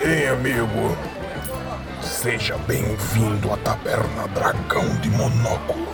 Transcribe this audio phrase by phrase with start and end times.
[0.00, 0.96] hein, amigo?
[2.02, 5.88] Seja bem-vindo à Taberna Dragão de Monóculo.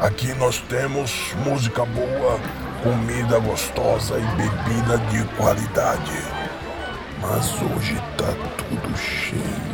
[0.00, 2.38] Aqui nós temos música boa,
[2.82, 6.12] comida gostosa e bebida de qualidade.
[7.20, 9.72] Mas hoje tá tudo cheio.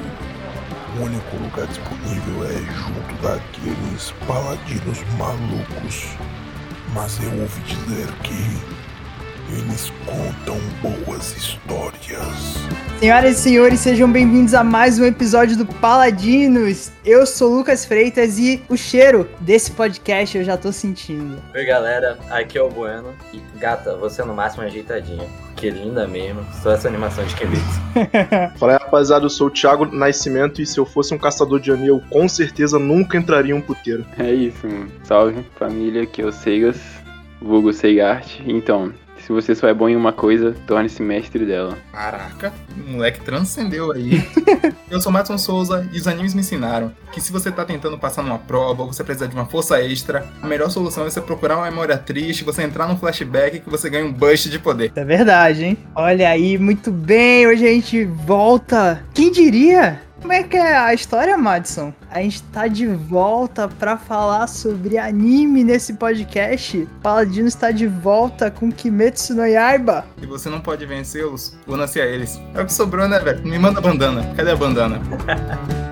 [0.99, 6.17] O único lugar disponível é junto daqueles paladinos malucos.
[6.95, 8.78] Mas eu ouvi dizer que
[9.51, 12.69] eles contam boas histórias.
[12.99, 16.91] Senhoras e senhores, sejam bem-vindos a mais um episódio do Paladinos.
[17.05, 21.41] Eu sou Lucas Freitas e o cheiro desse podcast eu já tô sentindo.
[21.55, 23.15] Oi, galera, aqui é o Bueno.
[23.33, 25.27] E gata, você é no máximo ajeitadinha.
[25.57, 26.45] Que linda mesmo.
[26.63, 27.63] Só essa animação de Kimetsu.
[28.59, 31.71] Fala aí, rapaziada, eu sou o Thiago Nascimento e se eu fosse um caçador de
[31.73, 34.05] anil, com certeza nunca entraria em um puteiro.
[34.19, 34.91] É isso, mano.
[35.05, 36.79] Salve, família, aqui é o Seigas,
[37.41, 38.41] vulgo Seigart.
[38.45, 38.93] Então,
[39.29, 41.77] se você só é bom em uma coisa, torne-se mestre dela.
[41.93, 44.27] Caraca, o moleque transcendeu aí.
[44.91, 48.23] Eu sou Matson Souza e os animes me ensinaram que se você tá tentando passar
[48.23, 51.59] numa prova ou você precisa de uma força extra, a melhor solução é você procurar
[51.59, 54.93] uma memória triste, você entrar num flashback que você ganha um boost de poder.
[54.97, 55.79] É verdade, hein?
[55.95, 59.05] Olha aí, muito bem, hoje a gente volta.
[59.13, 60.08] Quem diria?
[60.21, 61.93] Como é que é a história, Madison?
[62.11, 66.89] A gente tá de volta para falar sobre anime nesse podcast.
[67.03, 70.05] Paladino está de volta com Kimetsu no Yaiba.
[70.19, 72.41] Se você não pode vencê-los, una-se a eles.
[72.55, 73.47] É o que sobrou, né, velho?
[73.47, 74.35] Me manda a bandana.
[74.37, 75.01] Cadê a bandana?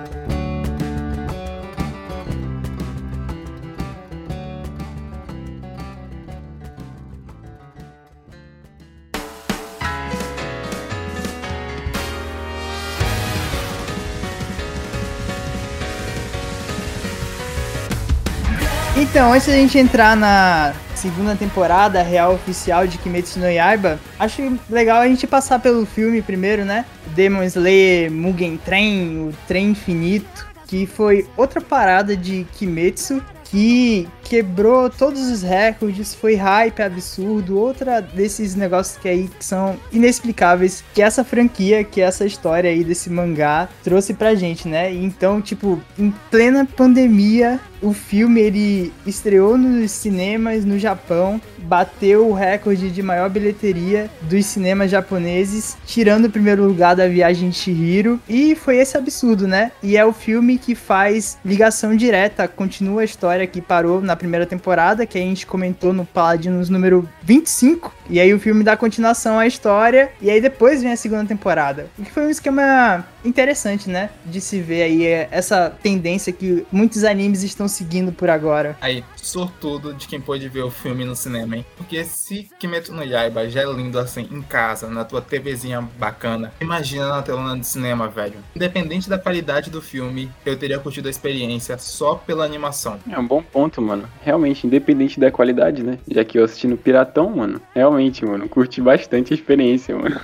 [19.17, 24.59] Então, antes da gente entrar na segunda temporada real oficial de Kimetsu no Yaiba, acho
[24.69, 26.85] legal a gente passar pelo filme primeiro, né?
[27.15, 33.19] Demon Slayer Mugen Train, o Trem Infinito, que foi outra parada de Kimetsu
[33.49, 39.77] que quebrou todos os recordes, foi hype absurdo, outra desses negócios que aí que são
[39.91, 44.93] inexplicáveis que essa franquia, que essa história aí desse mangá trouxe pra gente, né?
[44.93, 52.33] Então, tipo, em plena pandemia, o filme ele estreou nos cinemas no Japão, bateu o
[52.33, 58.19] recorde de maior bilheteria dos cinemas japoneses, tirando o primeiro lugar da Viagem de Chihiro,
[58.27, 59.71] e foi esse absurdo, né?
[59.83, 64.45] E é o filme que faz ligação direta, continua a história que parou na primeira
[64.45, 69.37] temporada, que a gente comentou no Paladinos número 25, e aí o filme dá continuação
[69.37, 71.87] à história, e aí depois vem a segunda temporada.
[71.99, 74.09] O que foi um esquema interessante, né?
[74.25, 78.77] De se ver aí essa tendência que muitos animes estão seguindo por agora.
[78.81, 81.65] Aí, sortudo de quem pôde ver o filme no cinema, hein?
[81.75, 86.53] Porque se Kimetsu no Yaiba já é lindo assim, em casa, na tua TVzinha bacana,
[86.61, 88.35] imagina na telona de cinema, velho.
[88.55, 92.99] Independente da qualidade do filme, eu teria curtido a experiência só pela animação.
[93.09, 94.07] É um bom ponto, mano.
[94.21, 95.99] Realmente, independente da qualidade, né?
[96.09, 97.61] Já que eu assisti no Piratão, mano.
[97.75, 100.19] Realmente, mano, curti bastante a experiência, mano.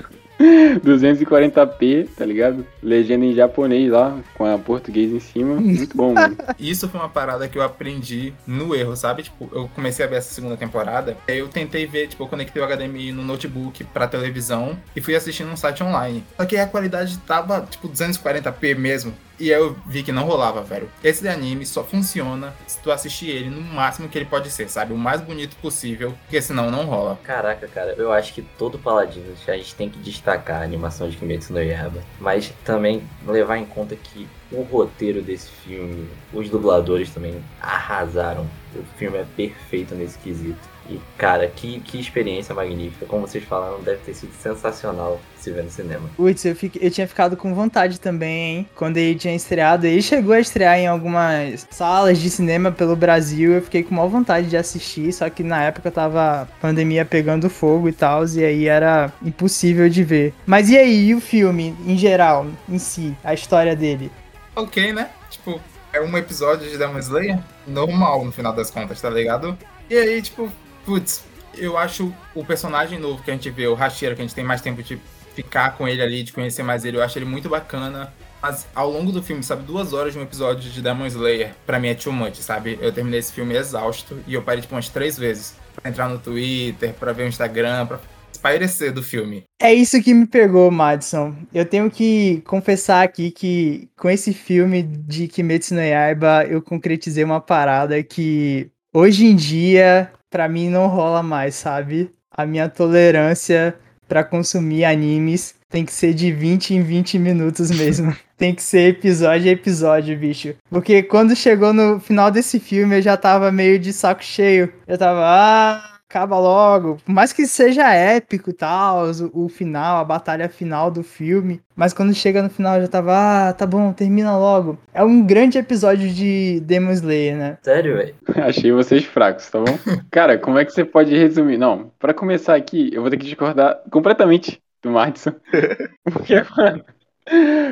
[0.83, 2.65] 240p, tá ligado?
[2.81, 5.55] Legenda em japonês lá, com a português em cima.
[5.55, 6.35] Muito bom, mano.
[6.59, 9.23] Isso foi uma parada que eu aprendi no erro, sabe?
[9.23, 12.61] Tipo, eu comecei a ver essa segunda temporada, aí eu tentei ver, tipo, eu conectei
[12.61, 16.23] o HDMI no notebook pra televisão e fui assistindo um site online.
[16.37, 19.13] Só que a qualidade tava, tipo, 240p mesmo.
[19.39, 20.89] E eu vi que não rolava, velho.
[21.03, 24.94] Esse anime só funciona se tu assistir ele no máximo que ele pode ser, sabe?
[24.94, 27.19] O mais bonito possível, porque senão não rola.
[27.23, 31.17] Caraca, cara, eu acho que todo Paladino a gente tem que destacar a animação de
[31.17, 37.09] Kimetsu no Yaiba, mas também levar em conta que o roteiro desse filme, os dubladores
[37.09, 38.47] também arrasaram.
[38.75, 40.72] O filme é perfeito nesse quesito.
[40.90, 43.06] E, cara, que, que experiência magnífica.
[43.06, 46.09] Como vocês falaram, deve ter sido sensacional se ver no cinema.
[46.16, 48.70] Putz, eu, fiquei, eu tinha ficado com vontade também, hein?
[48.76, 49.85] Quando ele tinha estreado.
[49.88, 53.53] Ele chegou a estrear em algumas salas de cinema pelo Brasil.
[53.53, 55.12] Eu fiquei com maior vontade de assistir.
[55.14, 58.26] Só que na época tava pandemia pegando fogo e tal.
[58.26, 60.34] E aí era impossível de ver.
[60.46, 64.12] Mas e aí, e o filme, em geral, em si, a história dele?
[64.56, 65.09] Ok, né?
[65.30, 65.59] Tipo,
[65.91, 69.58] é um episódio de Demon Slayer normal no final das contas, tá ligado?
[69.90, 70.52] E aí, tipo,
[70.85, 71.24] Putz,
[71.58, 74.44] eu acho o personagem novo que a gente vê, o Hashira, que a gente tem
[74.44, 75.00] mais tempo de
[75.35, 78.14] ficar com ele ali, de conhecer mais ele, eu acho ele muito bacana.
[78.41, 81.80] Mas ao longo do filme, sabe, duas horas de um episódio de Demon Slayer, pra
[81.80, 82.78] mim é too much, sabe?
[82.82, 85.56] Eu terminei esse filme exausto e eu parei tipo umas três vezes.
[85.76, 88.00] Pra entrar no Twitter, pra ver o Instagram, pra
[88.32, 89.44] espairecer do filme.
[89.62, 91.34] É isso que me pegou, Madison.
[91.53, 97.24] Eu tenho que confessar aqui que com esse filme de Kimetsu no Yaiba, eu concretizei
[97.24, 102.09] uma parada que hoje em dia para mim não rola mais, sabe?
[102.32, 103.76] A minha tolerância
[104.08, 108.16] pra consumir animes tem que ser de 20 em 20 minutos mesmo.
[108.35, 110.56] tem que ser episódio a episódio, bicho.
[110.72, 114.74] Porque quando chegou no final desse filme eu já tava meio de saco cheio.
[114.88, 116.97] Eu tava, ah, acaba logo.
[117.03, 121.59] Por mais que seja épico e tal, o, o, final, a batalha final do filme.
[121.75, 124.77] Mas quando chega no final eu já tava, ah, tá bom, termina logo.
[124.93, 127.57] É um grande episódio de Demon Slayer, né?
[127.63, 128.15] Sério, velho?
[128.45, 129.77] Achei vocês fracos, tá bom?
[130.11, 131.57] Cara, como é que você pode resumir?
[131.57, 135.33] Não, para começar aqui, eu vou ter que discordar completamente do Martinson.
[136.05, 136.83] Porque, mano.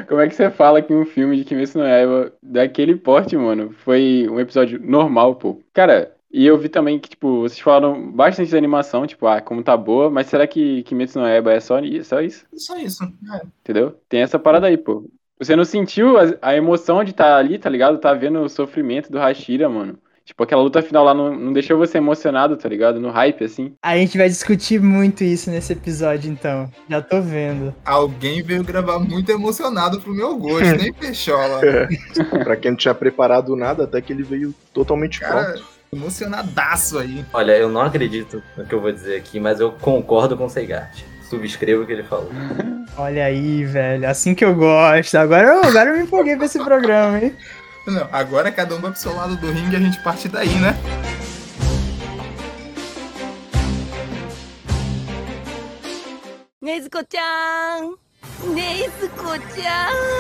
[0.08, 3.76] Como é que você fala que um filme de Kimetsu no Yaiba daquele porte, mano,
[3.84, 5.62] foi um episódio normal, pô?
[5.74, 9.64] Cara, e eu vi também que, tipo, vocês falaram bastante de animação, tipo, ah, como
[9.64, 12.46] tá boa, mas será que Kimetsu no Yaiba é só, só isso?
[12.54, 13.42] Só isso, é.
[13.62, 14.00] Entendeu?
[14.08, 15.10] Tem essa parada aí, pô.
[15.38, 17.98] Você não sentiu a, a emoção de estar tá ali, tá ligado?
[17.98, 19.98] Tá vendo o sofrimento do Hashira, mano.
[20.24, 23.00] Tipo, aquela luta final lá não, não deixou você emocionado, tá ligado?
[23.02, 23.74] No hype, assim.
[23.82, 26.72] A gente vai discutir muito isso nesse episódio, então.
[26.88, 27.76] Já tô vendo.
[27.84, 31.60] Alguém veio gravar muito emocionado pro meu gosto, nem fechola.
[31.66, 31.88] É.
[32.44, 35.66] pra quem não tinha preparado nada, até que ele veio totalmente Cara, pronto.
[35.94, 37.26] Emocionadaço aí.
[37.34, 40.50] Olha, eu não acredito no que eu vou dizer aqui, mas eu concordo com o
[40.50, 41.02] Seigart.
[41.30, 42.30] Subscrevo o que ele falou.
[42.98, 44.10] Olha aí, velho.
[44.10, 45.16] Assim que eu gosto.
[45.16, 47.36] Agora eu, agora eu me empolguei pra esse programa, hein?
[47.88, 50.54] Não, agora cada um vai pro seu lado do ringue e a gente parte daí,
[50.60, 50.78] né?
[56.62, 57.96] Nezuko-chan!
[58.54, 60.12] Nezuko-chan!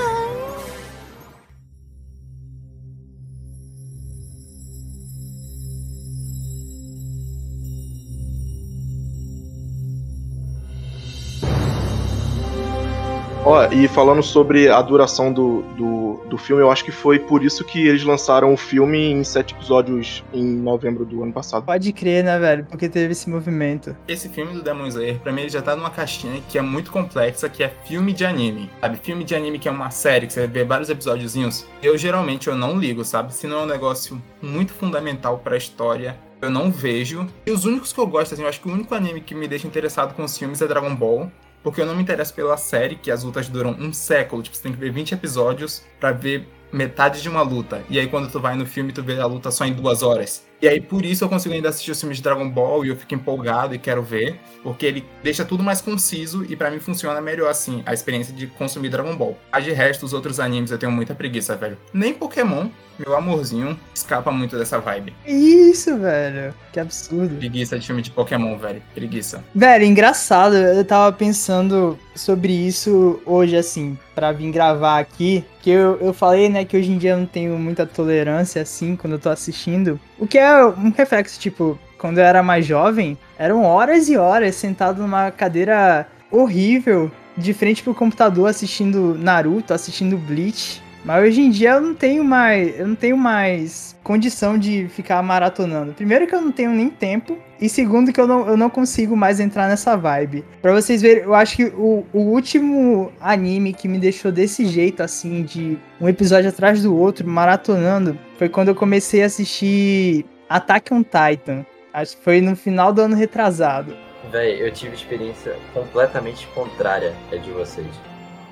[13.44, 17.44] Ó, e falando sobre a duração do, do, do, filme, eu acho que foi por
[17.44, 21.66] isso que eles lançaram o filme em sete episódios em novembro do ano passado.
[21.66, 22.66] Pode crer, né, velho?
[22.66, 23.98] Porque teve esse movimento.
[24.08, 26.92] Esse filme do Demon Slayer, pra mim, ele já tá numa caixinha que é muito
[26.92, 28.70] complexa, que é filme de anime.
[28.80, 28.98] Sabe?
[28.98, 31.66] Filme de anime que é uma série, que você vê vários episódiozinhos.
[31.82, 33.34] Eu, geralmente, eu não ligo, sabe?
[33.34, 37.28] Se não é um negócio muito fundamental pra história, eu não vejo.
[37.46, 39.48] E os únicos que eu gosto, assim, eu acho que o único anime que me
[39.48, 41.32] deixa interessado com os filmes é Dragon Ball.
[41.64, 44.42] Porque eu não me interesso pela série, que as lutas duram um século.
[44.42, 47.84] Tipo, você tem que ver 20 episódios para ver metade de uma luta.
[47.90, 50.46] E aí quando tu vai no filme, tu vê a luta só em duas horas.
[50.62, 52.96] E aí por isso eu consigo ainda assistir os filmes de Dragon Ball e eu
[52.96, 57.20] fico empolgado e quero ver, porque ele deixa tudo mais conciso e para mim funciona
[57.20, 59.38] melhor assim, a experiência de consumir Dragon Ball.
[59.52, 61.78] Mas de resto, os outros animes eu tenho muita preguiça, velho.
[61.94, 62.70] Nem Pokémon,
[63.06, 65.14] meu amorzinho, escapa muito dessa vibe.
[65.26, 66.54] Isso, velho.
[66.72, 67.36] Que absurdo.
[67.36, 68.82] Preguiça de filme de Pokémon, velho.
[68.94, 69.44] Preguiça.
[69.54, 70.56] Velho, engraçado.
[70.56, 75.44] Eu tava pensando sobre isso hoje, assim, para vir gravar aqui.
[75.62, 78.96] Que eu, eu falei, né, que hoje em dia eu não tenho muita tolerância, assim,
[78.96, 80.00] quando eu tô assistindo.
[80.18, 84.56] O que é um reflexo, tipo, quando eu era mais jovem, eram horas e horas
[84.56, 90.82] sentado numa cadeira horrível, de frente pro computador assistindo Naruto, assistindo Bleach.
[91.04, 95.22] Mas hoje em dia eu não tenho mais, eu não tenho mais condição de ficar
[95.24, 95.94] maratonando.
[95.94, 99.16] Primeiro que eu não tenho nem tempo e segundo que eu não, eu não consigo
[99.16, 100.46] mais entrar nessa vibe.
[100.62, 105.02] Para vocês verem, eu acho que o, o último anime que me deixou desse jeito
[105.02, 110.94] assim de um episódio atrás do outro maratonando foi quando eu comecei a assistir Attack
[110.94, 111.66] on Titan.
[111.94, 113.96] Acho que foi no final do ano retrasado.
[114.32, 117.88] Véi, eu tive experiência completamente contrária à de vocês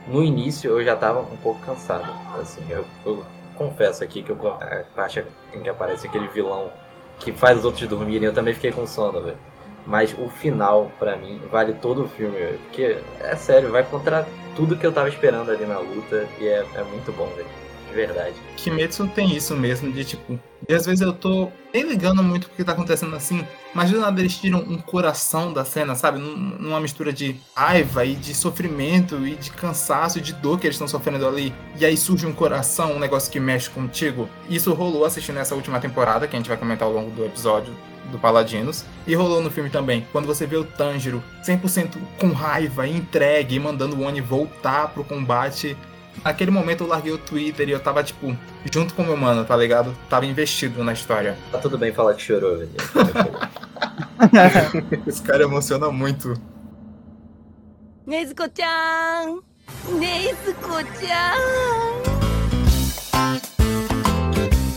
[0.08, 2.06] no início eu já tava um pouco cansado.
[2.39, 3.24] Assim, eu, eu
[3.56, 4.58] confesso aqui que eu
[4.98, 6.72] acho que aparece aquele vilão
[7.20, 9.38] que faz os outros dormirem, eu também fiquei com sono, velho.
[9.86, 14.25] Mas o final, para mim, vale todo o filme, porque é sério, vai contra
[14.56, 17.48] tudo que eu tava esperando ali na luta e é, é muito bom, velho.
[17.89, 18.36] De verdade.
[18.55, 22.50] Kimetsu tem isso mesmo, de tipo, e às vezes eu tô nem ligando muito o
[22.50, 26.19] que tá acontecendo assim, mas do nada eles tiram um coração da cena, sabe?
[26.19, 30.75] Numa mistura de raiva e de sofrimento e de cansaço e de dor que eles
[30.75, 31.53] estão sofrendo ali.
[31.79, 34.29] E aí surge um coração, um negócio que mexe contigo.
[34.50, 37.74] Isso rolou assistindo essa última temporada, que a gente vai comentar ao longo do episódio
[38.12, 38.86] do Paladinos.
[39.08, 43.96] E rolou no filme também, quando você vê o Tanjiro 100% com raiva, entregue, mandando
[43.96, 45.75] o Oni voltar pro combate
[46.23, 48.35] naquele momento eu larguei o Twitter e eu tava, tipo,
[48.71, 49.95] junto com o meu mano, tá ligado?
[50.09, 51.38] Tava investido na história.
[51.51, 52.71] Tá tudo bem falar que chorou, velho.
[55.07, 56.33] Esse cara emociona muito.
[58.05, 59.39] Nezuko-chan!
[59.99, 61.35] Nezuko-chan!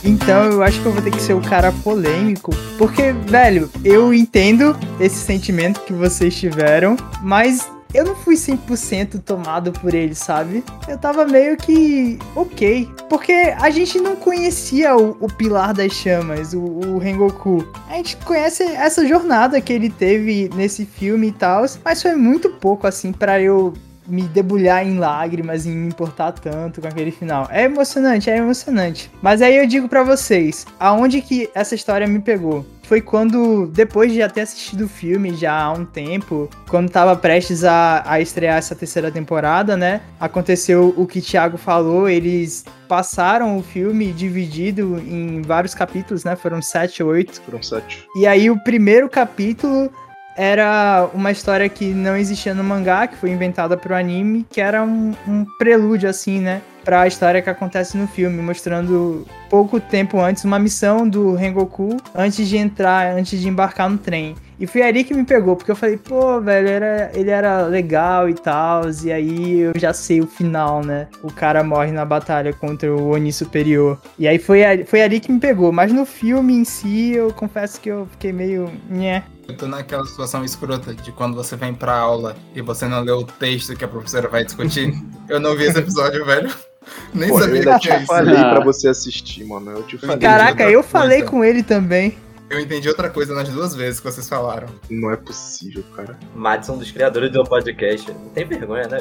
[0.04, 2.50] Então eu acho que eu vou ter que ser o cara polêmico.
[2.76, 9.72] Porque, velho, eu entendo esse sentimento que vocês tiveram, mas eu não fui 100% tomado
[9.72, 10.64] por ele, sabe?
[10.88, 12.88] Eu tava meio que ok.
[13.08, 17.66] Porque a gente não conhecia o, o Pilar das Chamas, o, o Rengoku.
[17.88, 22.50] A gente conhece essa jornada que ele teve nesse filme e tal, mas foi muito
[22.50, 23.72] pouco assim para eu
[24.06, 27.48] me debulhar em lágrimas e me importar tanto com aquele final.
[27.50, 29.10] É emocionante, é emocionante.
[29.22, 32.66] Mas aí eu digo para vocês, aonde que essa história me pegou?
[32.82, 37.16] Foi quando, depois de já ter assistido o filme já há um tempo, quando tava
[37.16, 40.02] prestes a, a estrear essa terceira temporada, né?
[40.20, 46.36] Aconteceu o que o Thiago falou, eles passaram o filme dividido em vários capítulos, né?
[46.36, 47.40] Foram sete ou oito.
[47.40, 48.06] Foram sete.
[48.16, 49.90] E aí o primeiro capítulo
[50.36, 54.82] era uma história que não existia no mangá, que foi inventada pro anime, que era
[54.82, 56.62] um, um prelúdio, assim, né?
[56.84, 62.48] Pra história que acontece no filme, mostrando pouco tempo antes uma missão do Rengoku antes
[62.48, 64.34] de entrar, antes de embarcar no trem.
[64.58, 68.28] E foi ali que me pegou, porque eu falei, pô, velho, era, ele era legal
[68.28, 71.08] e tal, e aí eu já sei o final, né?
[71.20, 74.00] O cara morre na batalha contra o Oni Superior.
[74.16, 77.80] E aí foi, foi ali que me pegou, mas no filme em si, eu confesso
[77.80, 78.70] que eu fiquei meio.
[78.88, 79.24] Nhé.
[79.48, 83.18] Eu tô naquela situação escrota de quando você vem pra aula e você não leu
[83.18, 84.94] o texto que a professora vai discutir.
[85.28, 86.50] eu não vi esse episódio, velho.
[87.14, 88.06] Nem Pô, eu sabia ainda que tinha isso.
[88.06, 88.54] falei Ah.
[88.54, 89.70] pra você assistir, mano.
[89.70, 90.18] Eu te falei.
[90.18, 91.30] Caraca, eu falei coisa.
[91.30, 92.16] com ele também.
[92.52, 94.68] Eu entendi outra coisa nas duas vezes que vocês falaram.
[94.90, 96.18] Não é possível, cara.
[96.34, 98.12] Madison, um dos criadores do podcast.
[98.12, 98.98] Não tem vergonha, né?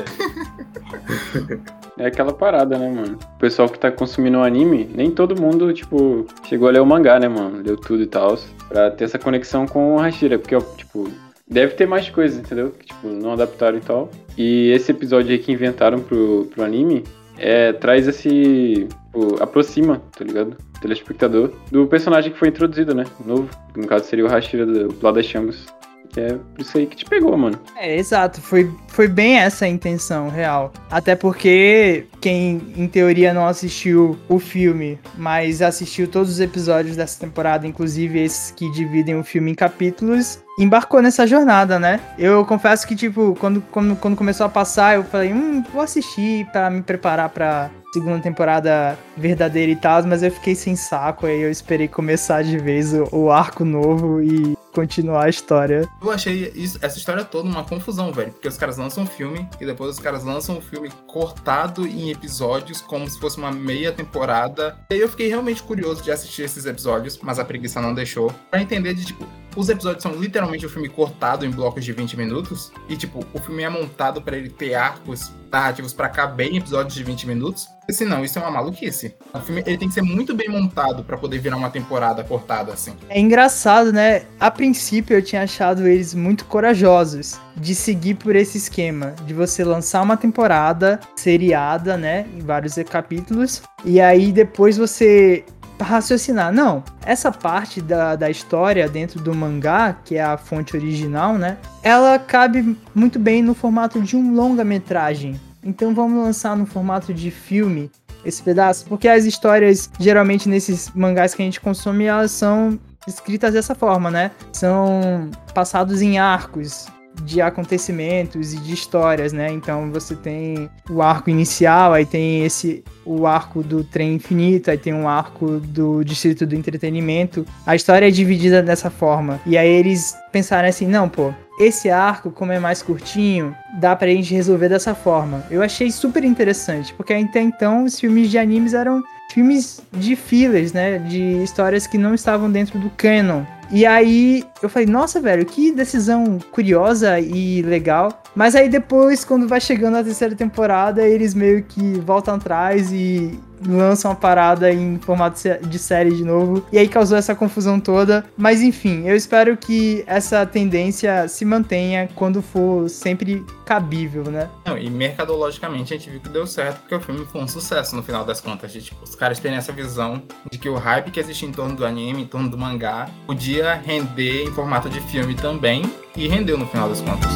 [1.98, 3.20] É aquela parada, né, mano?
[3.36, 6.86] O pessoal que tá consumindo o anime, nem todo mundo, tipo, chegou a ler o
[6.86, 7.62] mangá, né, mano?
[7.62, 8.40] Leu tudo e tal.
[8.70, 10.40] Pra ter essa conexão com o Hashira.
[10.40, 11.12] Porque, ó, tipo,
[11.46, 12.72] deve ter mais coisas, entendeu?
[12.72, 14.10] Que, tipo, não adaptaram e tal.
[14.38, 17.04] E esse episódio aí que inventaram pro, pro anime
[17.38, 18.88] é, traz esse.
[19.12, 20.56] Tipo, aproxima, tá ligado?
[20.82, 23.06] Telespectador do personagem que foi introduzido, né?
[23.26, 23.50] Novo.
[23.76, 25.66] No caso seria o Hashira do Plá das Chamas.
[26.12, 27.58] Que é isso aí que te pegou, mano.
[27.78, 30.74] É, exato, foi, foi bem essa a intenção real.
[30.90, 37.20] Até porque quem, em teoria, não assistiu o filme, mas assistiu todos os episódios dessa
[37.20, 42.00] temporada, inclusive esses que dividem o filme em capítulos, embarcou nessa jornada, né?
[42.20, 46.46] Eu confesso que, tipo, quando, quando, quando começou a passar, eu falei, hum, vou assistir
[46.52, 51.42] pra me preparar pra segunda temporada verdadeira e tal, mas eu fiquei sem saco, aí
[51.42, 55.88] eu esperei começar de vez o, o arco novo e continuar a história.
[56.02, 58.32] Eu achei isso- essa história toda uma confusão, velho.
[58.32, 62.10] Porque os caras lançam um filme e depois os caras lançam um filme cortado em
[62.12, 64.78] episódios, como se fosse uma meia temporada.
[64.90, 68.34] E aí eu fiquei realmente curioso de assistir esses episódios, mas a preguiça não deixou.
[68.50, 69.26] Pra entender de, tipo,
[69.56, 72.72] os episódios são literalmente o filme cortado em blocos de 20 minutos.
[72.88, 76.94] E, tipo, o filme é montado pra ele ter arcos narrativos pra caber em episódios
[76.96, 77.68] de 20 minutos.
[77.90, 79.14] Se não, isso é uma maluquice.
[79.34, 82.72] O filme ele tem que ser muito bem montado pra poder virar uma temporada cortada
[82.72, 82.94] assim.
[83.10, 84.24] É engraçado, né?
[84.40, 89.64] A princípio eu tinha achado eles muito corajosos de seguir por esse esquema, de você
[89.64, 95.44] lançar uma temporada seriada, né, em vários capítulos, e aí depois você
[95.80, 101.38] raciocinar, não, essa parte da, da história dentro do mangá, que é a fonte original,
[101.38, 105.40] né, ela cabe muito bem no formato de um longa-metragem.
[105.64, 107.92] Então vamos lançar no formato de filme
[108.24, 113.54] esse pedaço, porque as histórias, geralmente nesses mangás que a gente consome, elas são escritas
[113.54, 114.32] dessa forma, né?
[114.54, 116.88] São passados em arcos
[117.24, 119.52] de acontecimentos e de histórias, né?
[119.52, 124.78] Então você tem o arco inicial, aí tem esse o arco do trem infinito, aí
[124.78, 127.46] tem um arco do distrito do entretenimento.
[127.66, 129.40] A história é dividida dessa forma.
[129.46, 134.08] E aí eles pensaram assim, não, pô, esse arco, como é mais curtinho, dá pra
[134.08, 135.44] gente resolver dessa forma.
[135.50, 140.74] Eu achei super interessante, porque até então os filmes de animes eram filmes de fillers,
[140.74, 140.98] né?
[141.00, 143.44] De histórias que não estavam dentro do canon.
[143.72, 148.22] E aí eu falei, nossa, velho, que decisão curiosa e legal.
[148.36, 153.40] Mas aí depois, quando vai chegando a terceira temporada, eles meio que voltam atrás e
[153.68, 156.66] lançam a parada em formato de série de novo.
[156.72, 158.26] E aí causou essa confusão toda.
[158.38, 164.50] Mas enfim, eu espero que essa tendência se mantenha quando for sempre cabível, né?
[164.66, 167.96] Não, e mercadologicamente a gente viu que deu certo, porque o filme foi um sucesso
[167.96, 168.72] no final das contas.
[168.72, 171.76] De, tipo, os caras terem essa visão de que o hype que existe em torno
[171.76, 175.82] do anime, em torno do mangá, podia render em formato de filme também
[176.16, 177.32] e rendeu no final das contas.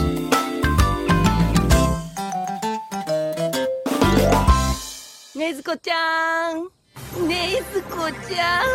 [5.33, 6.67] Nezuko-chan!
[7.25, 8.65] Nezuko-chan!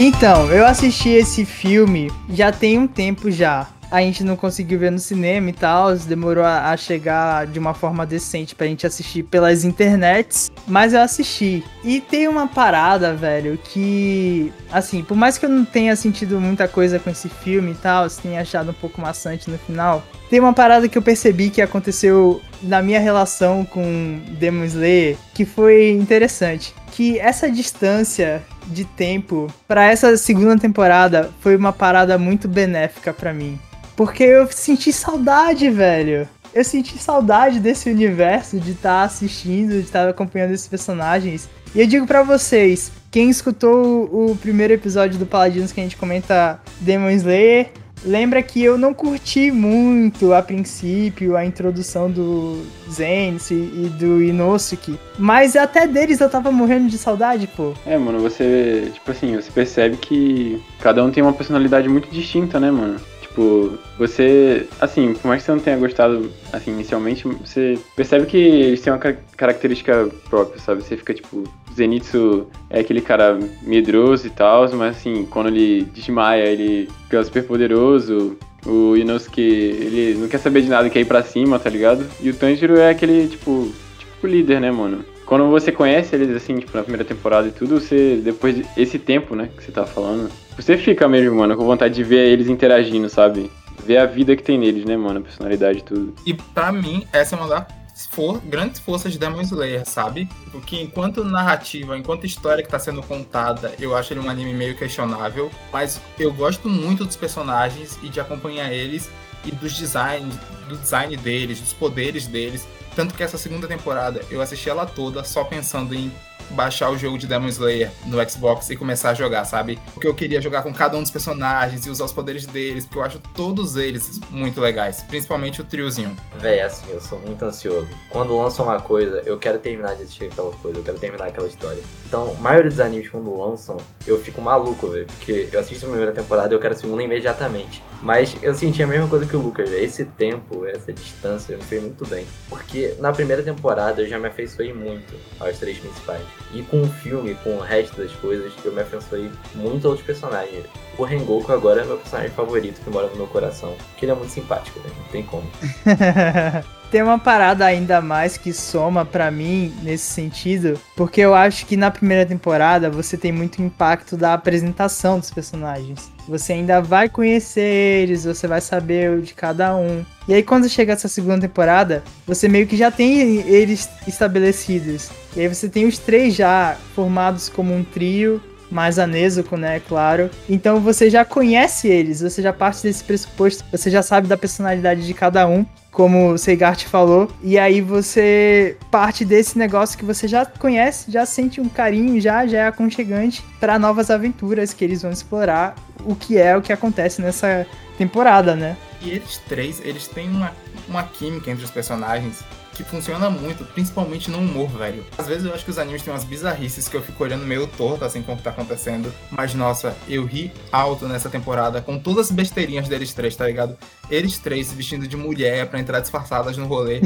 [0.00, 4.90] Então, eu assisti esse filme já tem um tempo já a gente não conseguiu ver
[4.90, 9.22] no cinema e tal, demorou a, a chegar de uma forma decente pra gente assistir
[9.22, 11.62] pelas internets, mas eu assisti.
[11.84, 16.66] E tem uma parada, velho, que, assim, por mais que eu não tenha sentido muita
[16.66, 20.40] coisa com esse filme e tal, se tenha achado um pouco maçante no final, tem
[20.40, 25.90] uma parada que eu percebi que aconteceu na minha relação com Demon Slayer que foi
[25.90, 26.74] interessante.
[26.92, 33.34] Que essa distância de tempo para essa segunda temporada foi uma parada muito benéfica para
[33.34, 33.58] mim.
[33.96, 36.28] Porque eu senti saudade, velho.
[36.54, 41.48] Eu senti saudade desse universo, de estar tá assistindo, de estar tá acompanhando esses personagens.
[41.74, 45.82] E eu digo para vocês, quem escutou o, o primeiro episódio do Paladinos que a
[45.82, 47.70] gente comenta Demon Slayer,
[48.04, 54.98] Lembra que eu não curti muito a princípio a introdução do Zenith e do Inosuke,
[55.16, 57.72] mas até deles eu tava morrendo de saudade, pô.
[57.86, 62.58] É, mano, você, tipo assim, você percebe que cada um tem uma personalidade muito distinta,
[62.58, 62.96] né, mano?
[63.32, 68.36] Tipo, você, assim, por mais que você não tenha gostado, assim, inicialmente, você percebe que
[68.36, 70.82] eles têm uma característica própria, sabe?
[70.82, 71.42] Você fica, tipo,
[71.74, 77.42] Zenitsu é aquele cara medroso e tal, mas, assim, quando ele desmaia, ele fica super
[77.44, 78.36] poderoso.
[78.66, 82.06] O Inosuke, ele não quer saber de nada, quer ir pra cima, tá ligado?
[82.20, 85.06] E o Tanjiro é aquele, tipo, tipo líder, né, mano?
[85.26, 89.34] Quando você conhece eles, assim, tipo, na primeira temporada e tudo, você, depois desse tempo,
[89.34, 93.08] né, que você tá falando, você fica mesmo, mano, com vontade de ver eles interagindo,
[93.08, 93.50] sabe?
[93.84, 95.20] Ver a vida que tem neles, né, mano?
[95.20, 96.14] A personalidade e tudo.
[96.26, 100.28] E pra mim, essa é uma das for, grandes forças de Demon Slayer, sabe?
[100.50, 104.76] Porque enquanto narrativa, enquanto história que tá sendo contada, eu acho ele um anime meio
[104.76, 109.10] questionável, mas eu gosto muito dos personagens e de acompanhar eles
[109.44, 110.34] e dos designs,
[110.68, 112.66] do design deles, dos poderes deles.
[112.94, 116.12] Tanto que essa segunda temporada eu assisti ela toda só pensando em
[116.50, 119.78] baixar o jogo de Demon Slayer no Xbox e começar a jogar, sabe?
[119.94, 122.98] Porque eu queria jogar com cada um dos personagens e usar os poderes deles, porque
[122.98, 126.14] eu acho todos eles muito legais, principalmente o triozinho.
[126.38, 127.88] Véi, assim, eu sou muito ansioso.
[128.10, 131.46] Quando lançam uma coisa, eu quero terminar de assistir aquela coisa, eu quero terminar aquela
[131.46, 131.82] história.
[132.06, 133.76] Então, a maioria dos animes, quando lançam,
[134.06, 137.02] eu fico maluco, velho, porque eu assisto a primeira temporada e eu quero a segunda
[137.02, 137.82] imediatamente.
[138.02, 141.80] Mas eu senti a mesma coisa que o Lucas, esse tempo, essa distância, me fez
[141.80, 142.26] muito bem.
[142.48, 146.22] Porque na primeira temporada eu já me afeiçoei muito aos três principais.
[146.52, 150.64] E com o filme, com o resto das coisas, eu me afeiçoei muito aos personagens.
[150.98, 153.74] O Rengoku agora é meu personagem favorito que mora no meu coração.
[153.90, 154.90] Porque ele é muito simpático, né?
[154.98, 155.48] Não tem como.
[156.92, 161.74] tem uma parada ainda mais que soma para mim nesse sentido, porque eu acho que
[161.74, 166.12] na primeira temporada você tem muito impacto da apresentação dos personagens.
[166.28, 167.62] Você ainda vai conhecer
[168.02, 170.04] eles, você vai saber de cada um.
[170.28, 175.10] E aí quando chega essa segunda temporada, você meio que já tem eles estabelecidos.
[175.34, 178.38] E aí você tem os três já formados como um trio,
[178.70, 180.28] mais anesuco, né, claro.
[180.46, 185.06] Então você já conhece eles, você já parte desse pressuposto, você já sabe da personalidade
[185.06, 190.26] de cada um como o Seigart falou, e aí você parte desse negócio que você
[190.26, 195.02] já conhece, já sente um carinho, já, já é aconchegante para novas aventuras que eles
[195.02, 197.66] vão explorar, o que é o que acontece nessa
[197.98, 198.76] temporada, né?
[199.02, 200.52] E eles três, eles têm uma,
[200.88, 205.04] uma química entre os personagens que funciona muito, principalmente no humor, velho.
[205.16, 207.66] Às vezes eu acho que os animes têm umas bizarrices que eu fico olhando meio
[207.66, 209.12] torto assim como tá acontecendo.
[209.30, 213.76] Mas nossa, eu ri alto nessa temporada com todas as besteirinhas deles três, tá ligado?
[214.10, 217.00] Eles três se vestindo de mulher para entrar disfarçadas no rolê.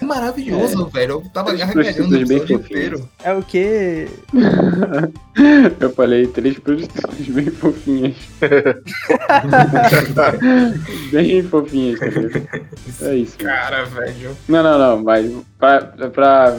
[0.04, 0.90] maravilhoso, é.
[0.90, 1.12] velho.
[1.12, 3.08] Eu tava gargalhando o episódio inteiro.
[3.22, 4.08] É o quê?
[5.80, 8.16] eu falei três prostitutas bem fofinhas.
[11.10, 13.38] bem fofinhas, tá É isso.
[13.38, 14.36] Cara, velho.
[14.48, 16.56] Não, não, não mas pra,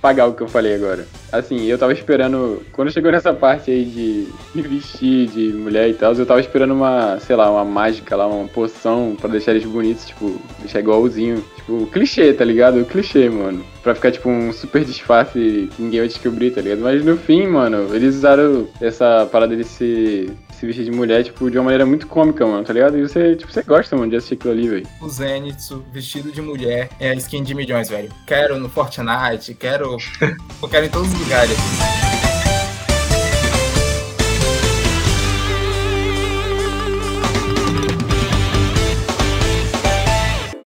[0.00, 1.06] pagar o que eu falei agora.
[1.32, 2.62] Assim, eu tava esperando.
[2.72, 6.72] Quando chegou nessa parte aí de me vestir de mulher e tal, eu tava esperando
[6.72, 11.44] uma, sei lá, uma mágica lá, uma poção pra deixar eles bonitos, tipo, deixar igualzinho.
[11.56, 12.84] Tipo, clichê, tá ligado?
[12.84, 13.64] Clichê, mano.
[13.82, 16.80] Pra ficar, tipo, um super disfarce que ninguém vai descobrir, tá ligado?
[16.80, 21.48] Mas no fim, mano, eles usaram essa parada de se se vestir de mulher, tipo,
[21.48, 22.98] de uma maneira muito cômica, mano, tá ligado?
[22.98, 24.88] E você, tipo, você gosta, mano, de assistir aquilo ali, velho.
[25.00, 28.10] O Zenitsu vestido de mulher é a skin de milhões, velho.
[28.26, 29.96] Quero no Fortnite, quero.
[30.60, 31.56] eu quero em todos os lugares.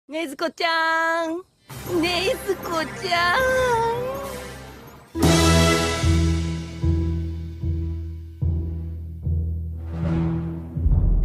[0.09, 1.43] Nezuko-chan!
[2.01, 3.37] Nezuko-chan!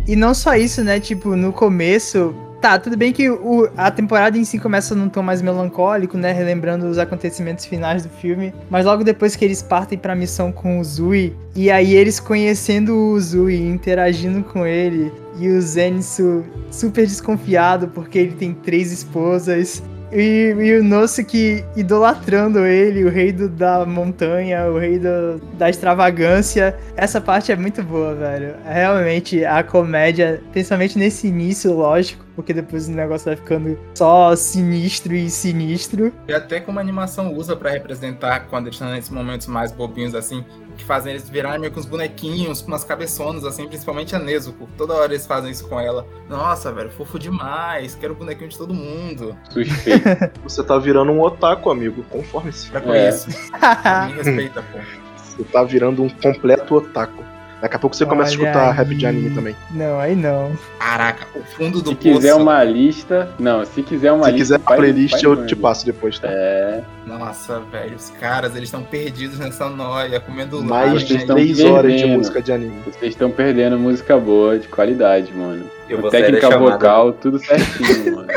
[0.08, 1.00] E não só isso, né?
[1.00, 5.22] Tipo, no começo Tá, tudo bem que o, a temporada em si começa num tom
[5.22, 6.32] mais melancólico, né?
[6.32, 8.52] Relembrando os acontecimentos finais do filme.
[8.68, 12.96] Mas logo depois que eles partem pra missão com o Zui, e aí eles conhecendo
[12.96, 19.84] o Zui, interagindo com ele, e o Zenitsu super desconfiado porque ele tem três esposas.
[20.12, 25.70] E, e o Nosuke idolatrando ele, o rei do- da montanha, o rei do- da
[25.70, 26.76] extravagância.
[26.96, 28.56] Essa parte é muito boa, velho.
[28.66, 35.14] Realmente, a comédia, principalmente nesse início, lógico, porque depois o negócio vai ficando só sinistro
[35.14, 36.14] e sinistro.
[36.28, 40.16] E até como a animação usa pra representar quando eles estão nesses momentos mais bobinhos
[40.16, 40.46] assim,
[40.78, 44.68] que fazem eles virarem meio com uns bonequinhos, com umas cabeçonas assim, principalmente a Nezuko.
[44.78, 46.06] Toda hora eles fazem isso com ela.
[46.30, 47.96] Nossa, velho, fofo demais.
[47.96, 49.36] Quero o bonequinho de todo mundo.
[49.50, 50.06] Suspeito.
[50.44, 52.04] Você tá virando um otaku, amigo.
[52.10, 52.70] Conforme-se.
[52.70, 53.10] Pra com É.
[53.10, 53.28] isso.
[53.30, 54.78] Me respeita, pô.
[55.18, 57.24] Você tá virando um completo otaku.
[57.62, 58.76] Daqui a pouco você começa a Olha escutar aí.
[58.78, 59.56] rap de anime também.
[59.72, 60.52] não, aí não.
[60.80, 62.44] Caraca, o fundo do Se quiser poço.
[62.44, 63.30] uma lista.
[63.40, 64.44] Não, se quiser uma Se lista.
[64.44, 66.28] quiser a faz- playlist, faz eu te passo depois, tá?
[66.30, 71.60] É, Nossa, velho, os caras, eles estão perdidos nessa noia, comendo Mais larva, de 3
[71.64, 72.82] horas de música de anime.
[72.86, 75.66] vocês estão perdendo música boa, de qualidade, mano.
[75.90, 78.28] Eu vou sair Técnica vocal, tudo certinho, mano.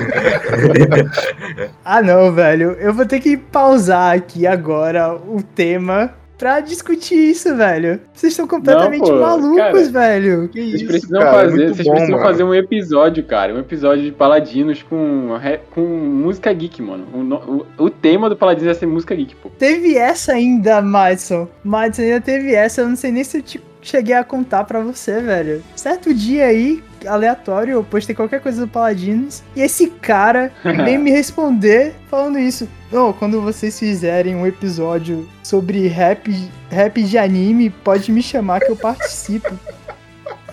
[1.85, 2.73] Ah, não, velho.
[2.79, 8.01] Eu vou ter que pausar aqui agora o tema pra discutir isso, velho.
[8.15, 9.91] Vocês estão completamente pô, malucos, cara.
[9.91, 10.49] velho.
[10.49, 12.31] Que Vocês isso, precisam cara, é fazer, vocês bom, precisam mano.
[12.31, 15.39] fazer um episódio, cara, um episódio de Paladinos com
[15.71, 17.07] com música geek, mano.
[17.13, 19.51] O, o, o tema do Paladinos é ser música geek, pô.
[19.51, 21.47] Teve essa ainda, Madison.
[21.63, 22.81] Madison ainda teve essa.
[22.81, 25.63] Eu não sei nem se eu te cheguei a contar pra você, velho.
[25.75, 29.43] Certo dia aí, aleatório, eu postei qualquer coisa do Paladinos.
[29.57, 32.69] E esse cara veio me responder falando isso.
[32.91, 38.71] Não, quando vocês fizerem um episódio sobre rap, rap de anime, pode me chamar que
[38.71, 39.51] eu participo.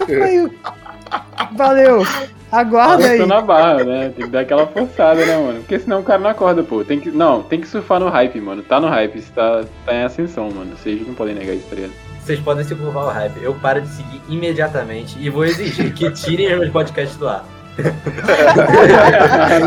[0.07, 0.51] Eu falei,
[1.55, 2.03] valeu,
[2.51, 3.25] aguarda aí.
[3.25, 4.13] Na barra, né?
[4.15, 5.59] Tem que dar aquela forçada, né, mano?
[5.59, 6.83] Porque senão o cara não acorda, pô.
[6.83, 8.61] Tem que, não, tem que surfar no hype, mano.
[8.61, 10.75] Tá no hype, tá, tá em ascensão, mano.
[10.77, 12.06] Vocês não podem negar isso, tá ligado?
[12.27, 13.41] Vocês podem se curvar o hype.
[13.41, 17.45] Eu paro de seguir imediatamente e vou exigir que tirem meus podcasts do ar.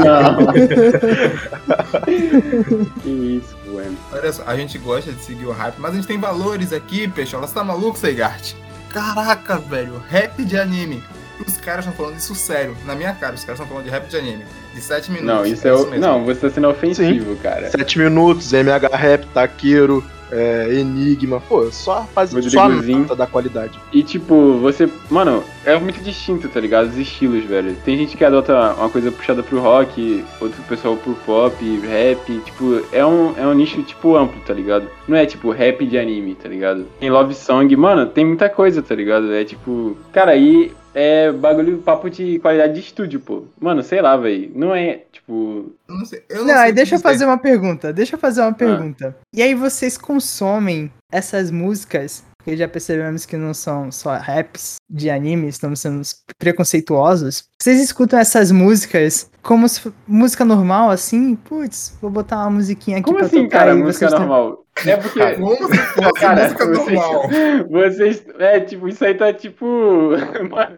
[0.05, 0.46] não.
[3.03, 3.96] que isso, bueno.
[4.12, 7.09] Olha só, a gente gosta de seguir o hype, mas a gente tem valores aqui,
[7.09, 7.46] Peixola.
[7.46, 8.53] Você tá maluco, Seigart?
[8.90, 11.03] Caraca, velho, rap de anime.
[11.46, 13.37] Os caras estão falando isso sério, na minha cara.
[13.37, 14.44] Os caras estão falando de rap de anime.
[14.74, 15.35] De 7 minutos.
[15.35, 15.87] Não, isso é o.
[15.87, 15.98] mesmo.
[15.98, 17.70] Não, você tá sendo ofensivo, cara.
[17.70, 21.40] 7 minutos, MH Rap, Taqueiro, é, Enigma.
[21.40, 23.78] Pô, só faz só a nota da qualidade.
[23.92, 24.88] E tipo, você.
[25.11, 26.88] Mano, é muito distinto, tá ligado?
[26.88, 27.76] Os estilos, velho.
[27.85, 32.40] Tem gente que adota uma coisa puxada pro rock, outro pessoal pro pop, rap.
[32.44, 34.88] Tipo, é um, é um nicho, tipo, amplo, tá ligado?
[35.09, 36.87] Não é tipo rap de anime, tá ligado?
[36.98, 39.33] Tem love song, mano, tem muita coisa, tá ligado?
[39.33, 39.96] É tipo.
[40.12, 43.44] Cara, aí é bagulho, papo de qualidade de estúdio, pô.
[43.61, 44.50] Mano, sei lá, velho.
[44.55, 45.72] Não é, tipo.
[45.88, 46.22] Eu não sei.
[46.29, 47.92] Eu não, Não, sei aí deixa eu fazer uma pergunta.
[47.92, 49.16] Deixa eu fazer uma pergunta.
[49.35, 52.24] E aí vocês consomem essas músicas?
[52.38, 56.00] Porque já percebemos que não são só raps de anime, estamos sendo
[56.38, 57.44] preconceituosos.
[57.61, 61.37] Vocês escutam essas músicas como se música normal, assim?
[61.37, 63.72] Putz, vou botar uma musiquinha aqui Como pra assim, tocar cara?
[63.72, 64.64] aí, Música vocês tão- normal.
[64.87, 65.35] É porque.
[65.35, 67.29] Como se fosse Cara, música vocês- normal.
[67.71, 68.25] Vocês.
[68.38, 69.66] É, tipo, isso aí tá tipo.
[70.51, 70.77] Mano,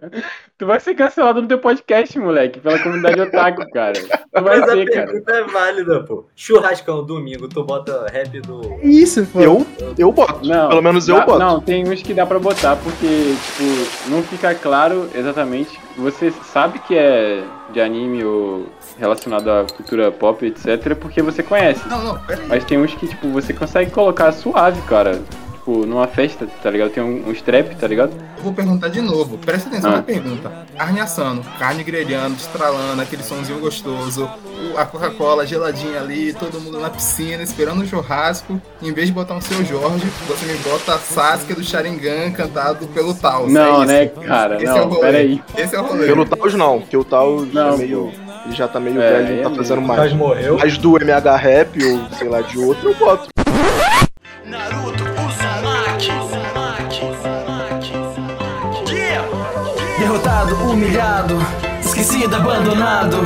[0.59, 3.93] tu vai ser cancelado no teu podcast, moleque, pela comunidade otaku, cara.
[3.95, 5.07] Tu vai Mas a ser, cara.
[5.07, 6.25] pergunta é válida, pô.
[6.35, 8.79] Churrascão domingo, tu bota rap do.
[8.83, 9.41] Isso, pô.
[9.41, 9.67] Eu,
[9.99, 10.47] eu boto.
[10.47, 11.39] Não, Pelo menos eu dá- boto.
[11.39, 15.79] Não, tem uns que dá pra botar, porque, tipo, não fica claro exatamente.
[15.97, 18.67] Você sabe que é de anime ou
[18.99, 21.81] relacionado à cultura pop, etc., porque você conhece.
[21.89, 22.47] Não, não, peraí.
[22.49, 25.21] Mas tem uns que, tipo, você consegue colocar suave, cara.
[25.53, 26.91] Tipo, numa festa, tá ligado?
[26.91, 28.11] Tem um, uns trap, tá ligado?
[28.37, 29.39] Eu vou perguntar de novo.
[29.39, 29.97] Presta atenção Ah.
[29.99, 30.51] na pergunta.
[30.77, 34.29] Carne assando, carne grelhando, estralando, aquele sonzinho gostoso,
[34.77, 38.61] a Coca-Cola geladinha ali, todo mundo na piscina, esperando o churrasco.
[38.83, 42.89] Em vez de botar um seu Jorge, você me bota a Sasuke do Sharingan cantado
[42.89, 43.53] pelo Taos.
[43.53, 44.57] não, é né, cara?
[44.57, 45.01] Esse é o não, rolê.
[45.01, 45.43] pera aí.
[45.57, 46.07] Esse é o rolê.
[46.07, 48.13] Pelo Taos não, porque o Taos Não, é meio.
[48.53, 50.01] Ele já tá meio É, velho, não tá é fazendo mais.
[50.01, 50.59] Mas morreu.
[50.61, 53.29] Mas do MH Rap ou sei lá de outro, eu boto.
[54.45, 56.11] Naruto Uzumaki.
[58.93, 59.27] Yeah.
[59.99, 61.35] Derrotado, humilhado,
[61.81, 63.17] esquecido, abandonado.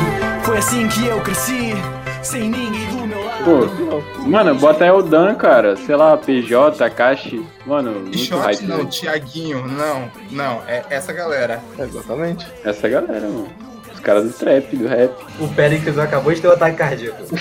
[0.44, 1.74] Foi assim que eu cresci,
[2.22, 3.44] sem ninguém do meu lado.
[3.44, 5.76] Pô, mano, bota Eldan, cara.
[5.76, 7.44] Sei lá, PJ, Akashi.
[7.66, 8.62] Mano, muito Shot hype.
[8.62, 8.88] não, velho.
[8.88, 11.60] Tiaguinho, não, não, é essa galera.
[11.76, 12.46] É, exatamente.
[12.64, 13.48] Essa galera, mano.
[14.06, 15.10] Caras do trap, do rap.
[15.40, 17.24] O Péricles acabou de ter um ataque cardíaco.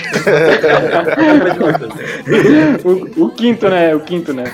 [2.84, 3.94] o, o quinto, né?
[3.94, 4.52] O quinto, né?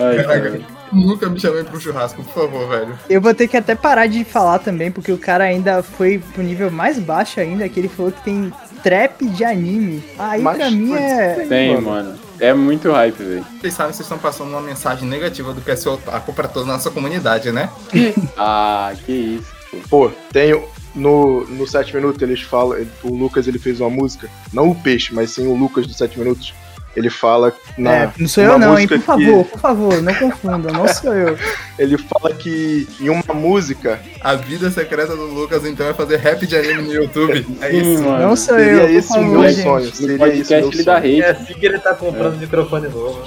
[0.00, 0.50] Ai, Caraca.
[0.50, 0.60] cara.
[0.92, 2.98] Nunca me chamei pro churrasco, por favor, velho.
[3.08, 6.42] Eu vou ter que até parar de falar também, porque o cara ainda foi pro
[6.42, 10.02] nível mais baixo ainda, que ele falou que tem trap de anime.
[10.18, 11.46] Aí Mas- pra mim é.
[11.48, 12.18] Tem, mano.
[12.40, 13.46] É muito hype, velho.
[13.60, 16.48] Vocês sabem que vocês estão passando uma mensagem negativa do que é ser otaku pra
[16.48, 17.70] toda a nossa comunidade, né?
[18.36, 19.52] Ah, que isso.
[19.88, 20.10] pô.
[20.10, 22.76] Pô, tem o- no, no 7 minutos eles falam.
[22.78, 25.92] ele- O Lucas ele fez uma música, não o peixe, mas sim o Lucas do
[25.94, 26.52] 7 minutos.
[26.94, 27.90] Ele fala na.
[27.94, 28.86] É, não sou uma eu não, hein?
[28.86, 31.38] Por favor, por favor, não confunda, não sou eu.
[31.78, 36.46] Ele fala que em uma música A vida secreta do Lucas, então, é fazer rap
[36.46, 37.46] de anime no YouTube.
[37.62, 38.02] É isso.
[38.02, 38.18] mano.
[38.28, 39.62] Não sou seria eu, por esse o meu gente.
[39.62, 39.86] sonho.
[39.86, 41.22] No Seria esse o podcast meu ele dá sonho.
[41.22, 43.22] É assim que ele tá comprando microfone novo.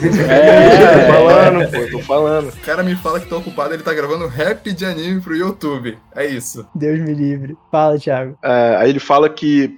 [0.00, 0.08] Né?
[0.16, 2.48] Tô É, falando, pô, tô falando.
[2.48, 5.96] O cara me fala que tá ocupado, ele tá gravando rap de anime pro YouTube.
[6.14, 6.66] É isso.
[6.74, 7.56] Deus me livre.
[7.70, 8.38] Fala, Thiago.
[8.42, 9.74] É, aí ele fala que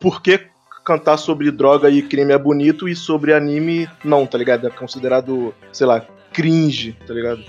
[0.00, 0.40] por que
[0.84, 4.66] cantar sobre droga e crime é bonito e sobre anime não, tá ligado?
[4.66, 6.02] É considerado, sei lá,
[6.32, 7.40] cringe, tá ligado?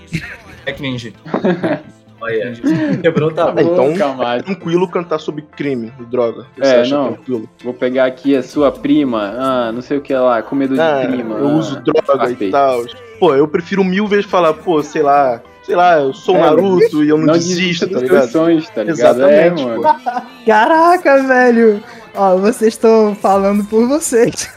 [0.66, 1.14] É cringe.
[2.20, 2.52] Olha,
[3.02, 3.60] quebrou Tá tabu.
[3.60, 4.44] então- bom, Camacho.
[4.44, 6.46] Tranquilo cantar sobre crime e droga.
[6.58, 7.12] Você É, não.
[7.14, 7.48] tranquilo?
[7.64, 9.34] Vou pegar aqui a sua prima.
[9.38, 10.42] Ah, não sei o que lá.
[10.42, 11.36] Comedor Ah, de prima.
[11.36, 11.52] eu ah.
[11.54, 12.84] uso droga e tal.
[13.18, 17.04] Pô, eu prefiro mil vezes falar, pô, sei lá, sei lá, eu sou É, Naruto
[17.04, 18.30] e eu não, Não desisto, tá dos ligado?
[18.32, 18.88] tá ligado?
[18.88, 19.82] Exatamente, é, mano.
[19.82, 20.22] pô.
[20.46, 21.82] Caraca, velho!
[22.14, 24.50] Ó, vocês estão falando por vocês.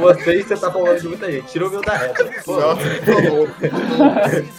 [0.00, 1.46] Você e você tá falando de muita gente.
[1.46, 2.24] Tira o meu da reta.
[2.44, 3.50] Por favor.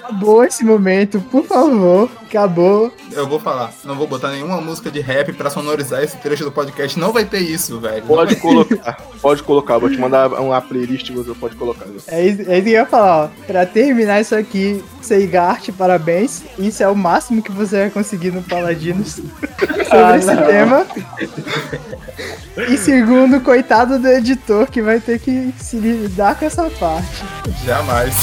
[0.03, 2.09] Acabou esse momento, por favor.
[2.27, 2.91] Acabou.
[3.11, 3.73] Eu vou falar.
[3.83, 6.97] Não vou botar nenhuma música de rap pra sonorizar esse trecho do podcast.
[6.99, 8.03] Não vai ter isso, velho.
[8.03, 9.77] Pode colocar, pode colocar.
[9.77, 11.85] Vou te mandar uma playlist que você pode colocar.
[12.07, 13.29] É isso, é isso que eu ia falar, ó.
[13.45, 16.43] Pra terminar isso aqui, Seigart, parabéns.
[16.57, 19.15] Isso é o máximo que você vai conseguir no Paladinos
[19.87, 20.85] sobre Ah, esse tema.
[22.69, 27.23] E segundo, coitado do editor que vai ter que se lidar com essa parte.
[27.65, 28.15] Jamais.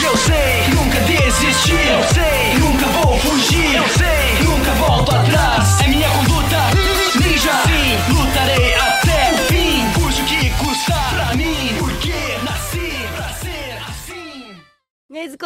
[0.00, 1.72] Eu sei, nunca desisti.
[1.72, 3.74] Eu sei, nunca vou fugir.
[3.74, 5.80] Eu sei, nunca volto atrás.
[5.82, 6.56] É minha conduta
[7.20, 7.52] ninja.
[7.66, 9.92] Sim, lutarei até o fim.
[10.00, 11.76] Custe o que custar pra mim.
[11.80, 12.12] Porque
[12.44, 14.56] nasci pra ser assim.
[15.10, 15.36] ねず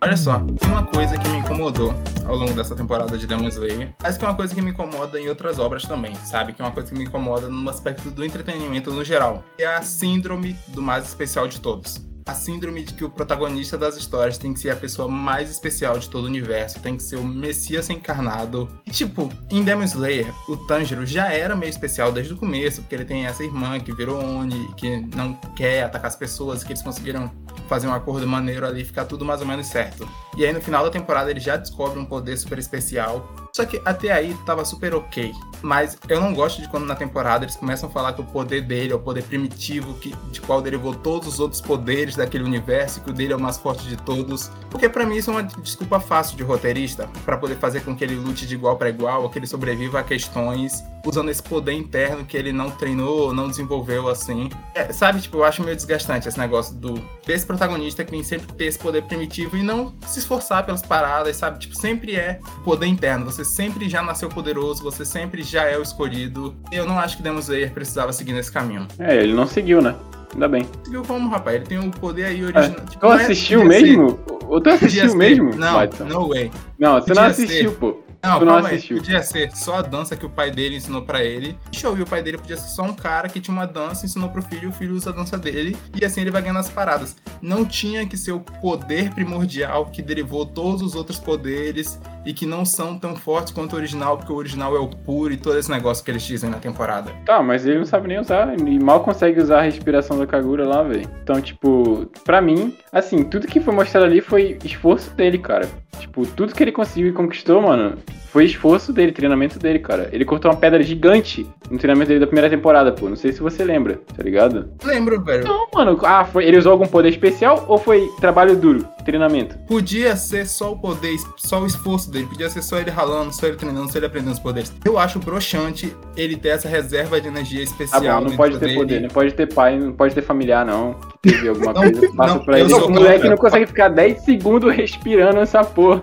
[0.00, 1.92] Olha só, tem uma coisa que me incomodou
[2.24, 5.20] ao longo dessa temporada de Demon Slayer, mas que é uma coisa que me incomoda
[5.20, 6.52] em outras obras também, sabe?
[6.52, 9.44] Que é uma coisa que me incomoda no aspecto do entretenimento no geral.
[9.58, 12.00] É a síndrome do mais especial de todos.
[12.26, 15.96] A síndrome de que o protagonista das histórias tem que ser a pessoa mais especial
[15.96, 18.68] de todo o universo, tem que ser o Messias encarnado.
[18.84, 22.96] E, tipo, em Demon Slayer, o Tanjiro já era meio especial desde o começo, porque
[22.96, 26.82] ele tem essa irmã que virou Oni, que não quer atacar as pessoas, que eles
[26.82, 27.30] conseguiram
[27.68, 30.08] fazer um acordo maneiro ali, ficar tudo mais ou menos certo.
[30.36, 33.48] E aí no final da temporada ele já descobre um poder super especial.
[33.52, 35.32] Só que até aí tava super ok.
[35.62, 38.62] Mas eu não gosto de quando na temporada eles começam a falar que o poder
[38.62, 43.00] dele é o poder primitivo, que, de qual derivou todos os outros poderes daquele universo,
[43.00, 44.50] que o dele é o mais forte de todos.
[44.70, 48.04] Porque pra mim isso é uma desculpa fácil de roteirista, pra poder fazer com que
[48.04, 51.72] ele lute de igual pra igual, ou que ele sobreviva a questões, usando esse poder
[51.72, 54.50] interno que ele não treinou, não desenvolveu assim.
[54.74, 58.52] É, sabe, tipo, eu acho meio desgastante esse negócio do desse protagonista que tem sempre
[58.52, 61.58] ter esse poder primitivo e não se esforçar pelas paradas, sabe?
[61.58, 63.24] Tipo, sempre é poder interno.
[63.24, 66.54] Você sempre já nasceu poderoso, você sempre já é o escolhido.
[66.72, 68.86] Eu não acho que Demon Slayer precisava seguir nesse caminho.
[68.98, 69.94] É, ele não seguiu, né?
[70.34, 70.66] Ainda bem.
[70.84, 71.56] Seguiu como, rapaz?
[71.56, 72.70] Ele tem o poder aí original.
[72.86, 74.18] Tipo, Tu não é- assistiu ser- mesmo?
[74.48, 75.54] Ou tu assistiu mesmo?
[75.56, 76.04] Não, Watson?
[76.04, 76.50] no way.
[76.78, 77.76] Não, você não podia assistiu, ser.
[77.78, 77.96] pô.
[78.26, 78.82] Não, Tu não calma aí.
[78.82, 81.56] Podia ser só a dança que o pai dele ensinou pra ele.
[81.72, 84.28] Show, e o pai dele podia ser só um cara que tinha uma dança, ensinou
[84.28, 87.16] pro filho, o filho usa a dança dele, e assim ele vai ganhando as paradas.
[87.40, 92.44] Não tinha que ser o poder primordial que derivou todos os outros poderes e que
[92.44, 95.58] não são tão fortes quanto o original, porque o original é o puro e todo
[95.58, 97.12] esse negócio que eles dizem na temporada.
[97.24, 100.66] Tá, mas ele não sabe nem usar, e mal consegue usar a respiração da Kagura
[100.66, 101.08] lá, velho.
[101.22, 105.68] Então, tipo, pra mim, assim, tudo que foi mostrado ali foi esforço dele, cara.
[105.98, 107.96] Tipo, tudo que ele conseguiu e conquistou, mano,
[108.32, 110.08] foi esforço dele, treinamento dele, cara.
[110.12, 113.08] Ele cortou uma pedra gigante no treinamento dele da primeira temporada, pô.
[113.08, 114.68] Não sei se você lembra, tá ligado?
[114.84, 115.44] Lembro, velho.
[115.46, 119.56] Não, mano, ah, foi, ele usou algum poder especial ou foi trabalho duro, treinamento?
[119.66, 122.26] Podia ser só o poder, só o esforço dele.
[122.26, 124.72] Podia ser só ele ralando, só ele treinando, só ele aprendendo os poderes.
[124.84, 128.22] Eu acho broxante ele ter essa reserva de energia Tá especial.
[128.22, 128.78] bom, não pode ter dele.
[128.78, 130.94] poder, não pode ter pai, não pode ter familiar, não.
[131.22, 132.72] Teve alguma Não, coisa passa não, pra ele.
[132.72, 136.02] O moleque não consegue ficar 10 segundos respirando essa porra.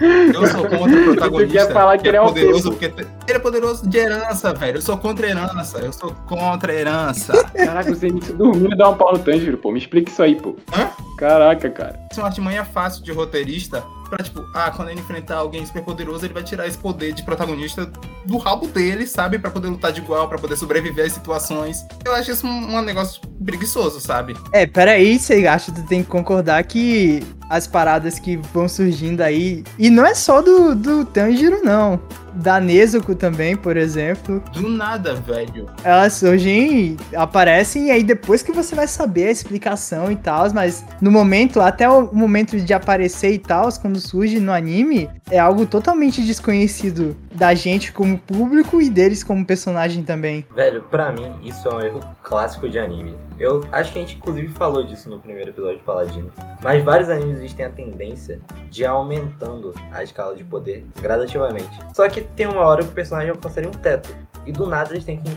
[0.00, 1.66] Eu sou contra o protagonista.
[1.66, 4.78] quer falar que ele é um poderoso porque ele é poderoso de herança, velho.
[4.78, 5.78] Eu sou contra a herança.
[5.78, 7.44] Eu sou contra a herança.
[7.54, 9.72] Caraca, você dormindo e dá um pau no Tanjiro, pô.
[9.72, 10.56] Me explica isso aí, pô.
[10.76, 10.90] Hã?
[11.18, 11.98] Caraca, cara.
[12.10, 15.82] Isso é uma artimanha fácil de roteirista pra, tipo, ah, quando ele enfrentar alguém super
[15.82, 17.90] poderoso, ele vai tirar esse poder de protagonista
[18.24, 19.38] do rabo dele, sabe?
[19.38, 21.84] Pra poder lutar de igual, pra poder sobreviver às situações.
[22.04, 24.36] Eu acho isso um, um negócio preguiçoso, sabe?
[24.52, 29.22] É, peraí, você acha que tu tem que concordar que as paradas que vão surgindo
[29.22, 29.64] aí.
[29.78, 32.00] E não é só do, do Tanjiro, não.
[32.34, 34.42] Da Nezuko também, por exemplo.
[34.52, 35.66] Do nada, velho.
[35.82, 40.84] Elas surgem, aparecem, e aí depois que você vai saber a explicação e tal, mas
[41.00, 45.66] no momento, até o momento de aparecer e tal, quando surge no anime, é algo
[45.66, 50.46] totalmente desconhecido da gente como público e deles como personagem também.
[50.54, 53.16] Velho, pra mim, isso é um erro clássico de anime.
[53.38, 56.30] Eu acho que a gente inclusive falou disso no primeiro episódio de Paladino.
[56.62, 61.78] Mas vários animes eles têm a tendência de ir aumentando a escala de poder gradativamente.
[61.94, 64.14] Só que tem uma hora que o personagem alcançaria um teto.
[64.44, 65.30] E do nada eles têm que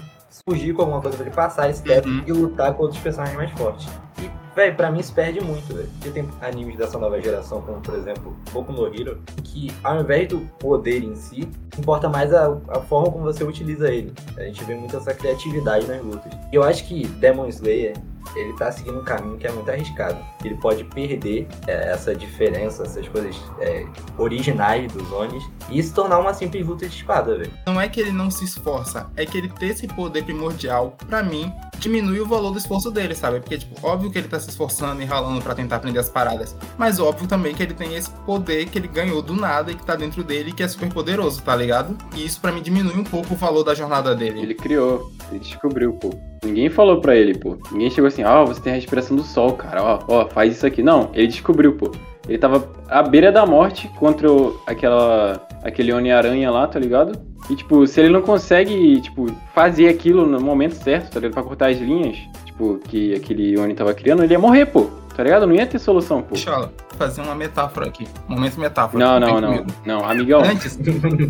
[0.50, 2.24] fugir com alguma coisa pra ele passar esse teto Uhum.
[2.26, 3.88] e lutar com outros personagens mais fortes.
[4.20, 5.90] E, velho, pra mim isso perde muito, velho.
[6.00, 10.28] Porque tem animes dessa nova geração, como por exemplo Boku no Hero, que ao invés
[10.28, 11.48] do poder em si,
[11.78, 14.14] importa mais a, a forma como você utiliza ele.
[14.38, 16.32] A gente vê muito essa criatividade nas lutas.
[16.52, 17.96] E eu acho que Demon Slayer,
[18.36, 20.18] ele tá seguindo um caminho que é muito arriscado.
[20.44, 23.86] Ele pode perder é, essa diferença, essas coisas é,
[24.18, 27.52] originais dos Onis, e se tornar uma simples luta de espada, velho.
[27.68, 31.22] Não é que ele não se esforça, é que ele ter esse poder primordial, pra
[31.22, 33.40] mim, diminui o valor do esforço dele, sabe?
[33.40, 36.56] Porque, tipo, óbvio que ele tá se esforçando e ralando pra tentar aprender as paradas,
[36.78, 39.86] mas óbvio também que ele tem esse poder que ele ganhou do nada e que
[39.86, 41.96] tá dentro dele, que é super poderoso, tá ligado?
[42.16, 44.42] E isso pra mim diminui um pouco o valor da jornada dele.
[44.42, 46.10] Ele criou, ele descobriu, pô.
[46.44, 47.58] Ninguém falou pra ele, pô.
[47.72, 50.66] Ninguém chegou assim, ó, você tem a respiração do sol, cara, ó, ó, faz isso
[50.66, 50.82] aqui.
[50.82, 51.92] Não, ele descobriu, pô.
[52.28, 54.28] Ele tava à beira da morte contra
[54.66, 57.20] aquela, aquele Oni-Aranha lá, tá ligado?
[57.50, 61.34] E, tipo, se ele não consegue, tipo, fazer aquilo no momento certo, tá ligado?
[61.34, 62.18] Pra cortar as linhas,
[62.62, 64.90] tipo, que aquele Oni tava criando, ele ia morrer, pô.
[65.16, 65.46] Tá ligado?
[65.46, 66.36] Não ia ter solução, pô.
[66.36, 68.08] Deixa eu fazer uma metáfora aqui.
[68.28, 69.04] Momento metáfora.
[69.04, 69.52] Não, não, não.
[69.58, 69.72] comigo.
[69.86, 70.42] Não, amigão.
[70.42, 70.80] Antes.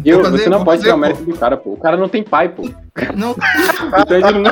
[0.05, 1.71] Eu, fazer- você não pode tirar o mérito do cara, pô.
[1.73, 2.69] O cara não tem pai, pô.
[3.15, 3.31] Não,
[4.01, 4.51] O Tanjiro não...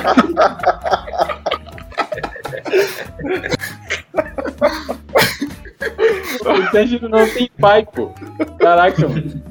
[6.42, 8.12] O Tanjiro não tem pai, pô.
[8.60, 9.44] Caraca, mano.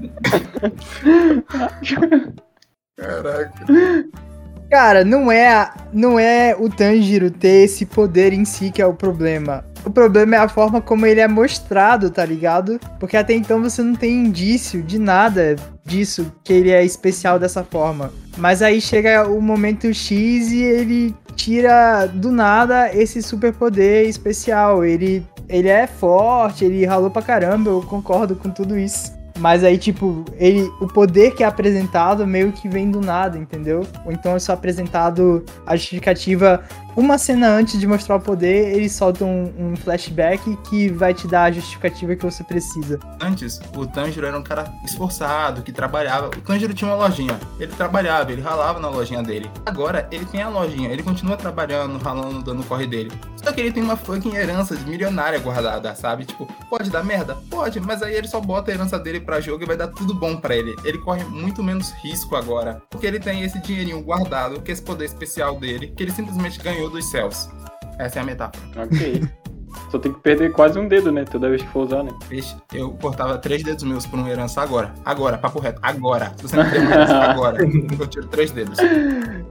[2.96, 3.52] caraca.
[4.70, 8.92] Cara, não é, não é o Tanjiro ter esse poder em si que é o
[8.92, 9.64] problema.
[9.84, 12.78] O problema é a forma como ele é mostrado, tá ligado?
[13.00, 17.64] Porque até então você não tem indício de nada disso, que ele é especial dessa
[17.64, 18.12] forma.
[18.36, 24.84] Mas aí chega o momento X e ele tira do nada esse superpoder especial.
[24.84, 29.17] Ele, ele é forte, ele ralou pra caramba, eu concordo com tudo isso.
[29.38, 33.86] Mas aí, tipo, ele, o poder que é apresentado meio que vem do nada, entendeu?
[34.04, 36.62] Ou então é só apresentado a justificativa
[36.96, 41.26] uma cena antes de mostrar o poder, eles soltam um, um flashback que vai te
[41.26, 42.98] dar a justificativa que você precisa.
[43.20, 46.26] Antes, o Tanjiro era um cara esforçado, que trabalhava.
[46.28, 47.38] O Tanjiro tinha uma lojinha.
[47.58, 49.50] Ele trabalhava, ele ralava na lojinha dele.
[49.64, 53.12] Agora, ele tem a lojinha, ele continua trabalhando, ralando, dando o corre dele.
[53.36, 56.24] Só que ele tem uma fucking herança de milionária guardada, sabe?
[56.24, 57.36] Tipo, pode dar merda?
[57.48, 60.14] Pode, mas aí ele só bota a herança dele pra jogo e vai dar tudo
[60.14, 60.74] bom pra ele.
[60.84, 64.82] Ele corre muito menos risco agora, porque ele tem esse dinheirinho guardado, que é esse
[64.82, 67.48] poder especial dele, que ele simplesmente ganhou dos céus.
[67.98, 68.84] Essa é a metáfora.
[68.84, 69.28] Ok.
[69.88, 71.24] Só tem que perder quase um dedo, né?
[71.24, 72.10] Toda vez que for usar, né?
[72.28, 74.92] Vixe, eu cortava três dedos meus por uma herança agora.
[75.04, 75.80] Agora, papo reto.
[75.82, 76.32] Agora.
[76.36, 78.78] Se você não tem uma herança agora, eu tiro três dedos.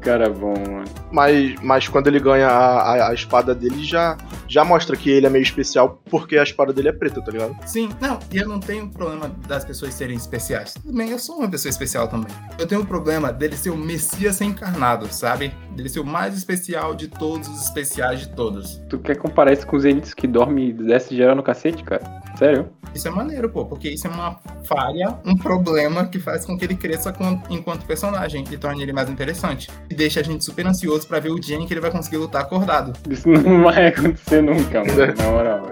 [0.01, 0.85] Cara bom, mano.
[1.11, 5.25] Mas, mas quando ele ganha a, a, a espada dele, já, já mostra que ele
[5.25, 7.55] é meio especial porque a espada dele é preta, tá ligado?
[7.65, 10.73] Sim, não, e eu não tenho problema das pessoas serem especiais.
[10.73, 12.31] Tudo bem, eu sou uma pessoa especial também.
[12.59, 15.53] Eu tenho o problema dele ser o Messias encarnado, sabe?
[15.71, 18.81] Dele ser o mais especial de todos os especiais de todos.
[18.89, 22.01] Tu quer comparar isso com os elites que dorme e desce geral no cacete, cara?
[22.37, 22.69] Sério?
[22.93, 26.65] Isso é maneiro, pô, porque isso é uma falha, um problema que faz com que
[26.65, 29.69] ele cresça com- enquanto personagem e torne ele mais interessante.
[29.89, 32.17] E deixa a gente super ansioso pra ver o dia em que ele vai conseguir
[32.17, 32.93] lutar acordado.
[33.09, 35.13] Isso não vai acontecer nunca, mano.
[35.17, 35.69] Na moral.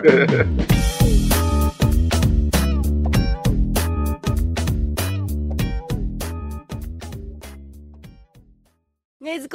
[9.22, 9.48] ねず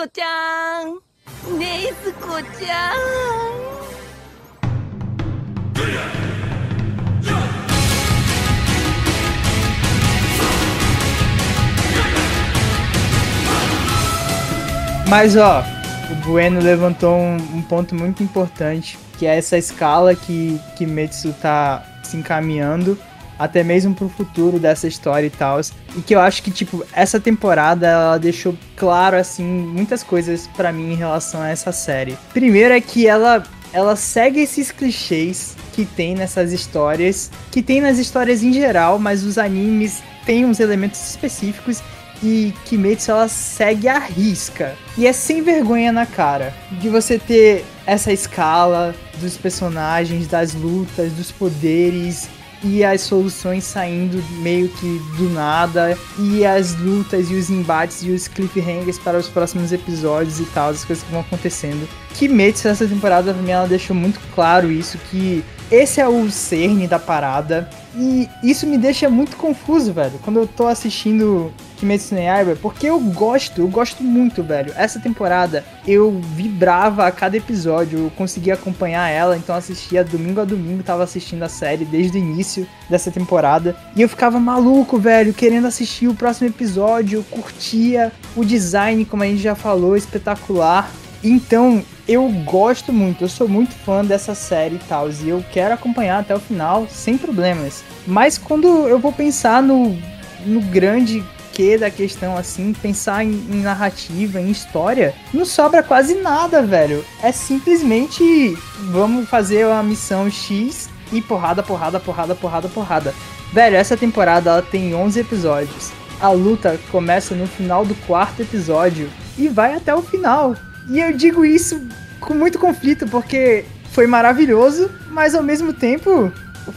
[15.08, 15.64] Mas ó,
[16.08, 21.84] o Bueno levantou um, um ponto muito importante, que é essa escala que Kimetsu tá
[22.04, 22.96] se encaminhando.
[23.40, 25.58] até mesmo pro futuro dessa história e tal.
[25.96, 30.70] E que eu acho que, tipo, essa temporada ela deixou claro, assim, muitas coisas pra
[30.70, 32.18] mim em relação a essa série.
[32.34, 33.42] Primeiro é que ela
[33.72, 39.24] ela segue esses clichês que tem nessas histórias, que tem nas histórias em geral, mas
[39.24, 41.82] os animes têm uns elementos específicos
[42.22, 44.76] e Kimetsu ela segue a risca.
[44.96, 51.12] E é sem vergonha na cara de você ter essa escala dos personagens, das lutas,
[51.12, 52.28] dos poderes
[52.62, 58.10] e as soluções saindo meio que do nada e as lutas e os embates e
[58.10, 61.88] os cliffhangers para os próximos episódios e tal, as coisas que vão acontecendo.
[62.14, 66.86] Kimetsu essa temporada pra mim ela deixou muito claro isso que esse é o cerne
[66.86, 72.20] da parada e isso me deixa muito confuso, velho, quando eu tô assistindo Kimetsu no
[72.20, 74.72] Yaiba, porque eu gosto, eu gosto muito, velho.
[74.76, 80.44] Essa temporada eu vibrava a cada episódio, eu conseguia acompanhar ela, então assistia domingo a
[80.44, 83.74] domingo, tava assistindo a série desde o início dessa temporada.
[83.96, 89.22] E eu ficava maluco, velho, querendo assistir o próximo episódio, eu curtia o design, como
[89.22, 90.90] a gente já falou, espetacular.
[91.24, 95.74] Então, eu gosto muito, eu sou muito fã dessa série e tal, e eu quero
[95.74, 97.82] acompanhar até o final sem problemas.
[98.06, 99.96] Mas quando eu vou pensar no,
[100.44, 101.24] no grande
[101.60, 107.04] que da questão assim, pensar em, em, narrativa, em história, não sobra quase nada, velho.
[107.22, 108.56] É simplesmente
[108.90, 113.14] vamos fazer uma missão X e porrada, porrada, porrada, porrada, porrada.
[113.52, 115.92] Velho, essa temporada ela tem 11 episódios.
[116.18, 120.56] A luta começa no final do quarto episódio e vai até o final.
[120.88, 121.86] E eu digo isso
[122.20, 126.32] com muito conflito porque foi maravilhoso, mas ao mesmo tempo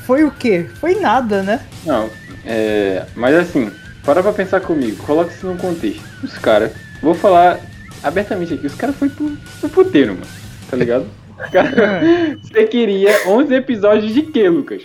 [0.05, 0.67] foi o quê?
[0.81, 1.61] Foi nada, né?
[1.85, 2.09] Não,
[2.45, 3.05] é.
[3.15, 3.71] Mas assim,
[4.03, 6.03] para pra pensar comigo, coloca isso no contexto.
[6.23, 7.59] Os caras, vou falar
[8.01, 10.27] abertamente aqui, os caras foi pro, pro puteiro, mano.
[10.69, 11.05] Tá ligado?
[11.51, 12.01] Cara,
[12.41, 14.83] você queria 11 episódios de quê, Lucas?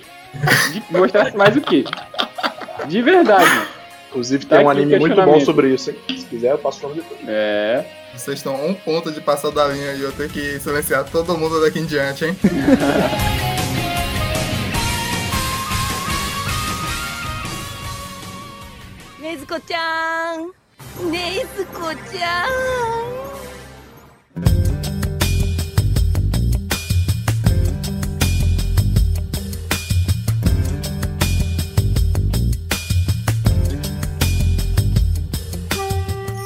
[0.72, 1.84] De mostrasse mais o quê?
[2.86, 3.66] De verdade.
[4.10, 5.96] Inclusive tá tem um anime muito bom sobre isso, hein?
[6.08, 7.20] Se quiser, eu passo o nome depois.
[7.28, 7.84] É.
[8.14, 11.36] Vocês estão a um ponto de passar da linha e eu ter que silenciar todo
[11.36, 12.36] mundo daqui em diante, hein?
[19.47, 20.51] ねずこちゃん
[21.09, 22.83] ねずこちゃん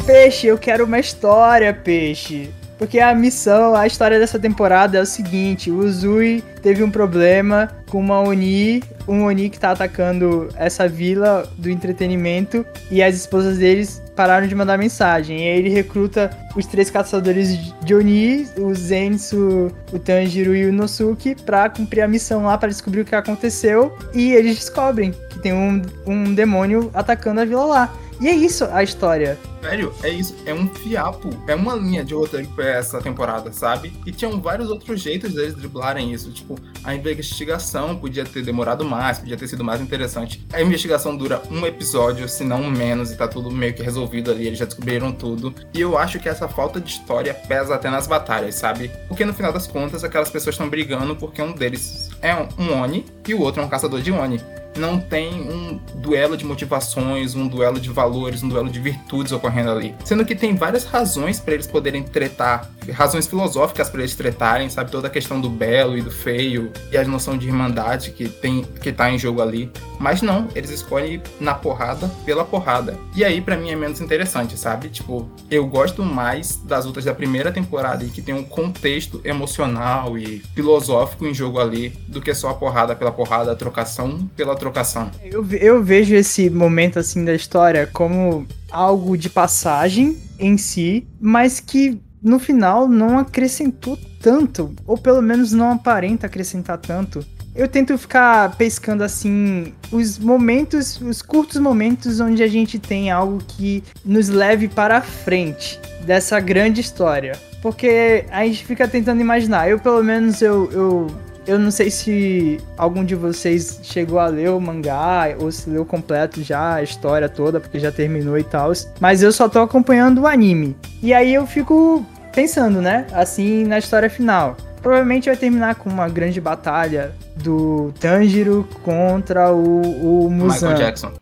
[0.05, 2.53] Peixe, eu quero uma história, peixe.
[2.82, 7.70] Porque a missão, a história dessa temporada é o seguinte: o Uzui teve um problema
[7.88, 13.58] com uma Oni, um Oni que tá atacando essa vila do entretenimento e as esposas
[13.58, 15.38] deles pararam de mandar mensagem.
[15.38, 20.72] E aí ele recruta os três caçadores de Oni, o Zenitsu, o Tanjiro e o
[20.72, 23.96] Nosuke, pra cumprir a missão lá, para descobrir o que aconteceu.
[24.12, 27.94] E eles descobrem que tem um, um demônio atacando a vila lá.
[28.20, 29.38] E é isso a história.
[29.62, 30.34] Velho, é isso.
[30.44, 31.30] É um fiapo.
[31.46, 33.92] É uma linha de roteiro pra essa temporada, sabe?
[34.04, 36.32] E tinham vários outros jeitos deles driblarem isso.
[36.32, 40.44] Tipo, a investigação podia ter demorado mais, podia ter sido mais interessante.
[40.52, 44.48] A investigação dura um episódio, se não menos, e tá tudo meio que resolvido ali.
[44.48, 45.54] Eles já descobriram tudo.
[45.72, 48.90] E eu acho que essa falta de história pesa até nas batalhas, sabe?
[49.06, 53.04] Porque no final das contas, aquelas pessoas estão brigando porque um deles é um Oni
[53.28, 54.40] e o outro é um caçador de Oni
[54.76, 59.51] não tem um duelo de motivações, um duelo de valores, um duelo de virtudes ocorrendo
[59.60, 59.94] ali.
[60.04, 64.90] Sendo que tem várias razões para eles poderem tretar, razões filosóficas para eles tretarem, sabe?
[64.90, 68.62] Toda a questão do belo e do feio e a noção de irmandade que tem
[68.62, 69.70] que tá em jogo ali.
[69.98, 72.96] Mas não, eles escolhem na porrada pela porrada.
[73.14, 74.88] E aí para mim é menos interessante, sabe?
[74.88, 80.18] Tipo, eu gosto mais das lutas da primeira temporada e que tem um contexto emocional
[80.18, 84.56] e filosófico em jogo ali do que só a porrada pela porrada, a trocação pela
[84.56, 85.10] trocação.
[85.22, 91.60] Eu, eu vejo esse momento assim da história como algo de passagem em si, mas
[91.60, 97.24] que no final não acrescentou tanto, ou pelo menos não aparenta acrescentar tanto.
[97.54, 103.38] Eu tento ficar pescando assim os momentos, os curtos momentos onde a gente tem algo
[103.46, 107.38] que nos leve para frente dessa grande história.
[107.60, 109.68] Porque a gente fica tentando imaginar.
[109.68, 111.06] Eu, pelo menos, eu, eu
[111.46, 115.84] eu não sei se algum de vocês chegou a ler o mangá ou se leu
[115.84, 118.72] completo já a história toda, porque já terminou e tal.
[119.00, 120.76] Mas eu só tô acompanhando o anime.
[121.02, 123.06] E aí eu fico pensando, né?
[123.12, 124.56] Assim, na história final.
[124.80, 130.70] Provavelmente vai terminar com uma grande batalha do Tanjiro contra o, o Muzan.
[130.70, 131.12] Michael Jackson.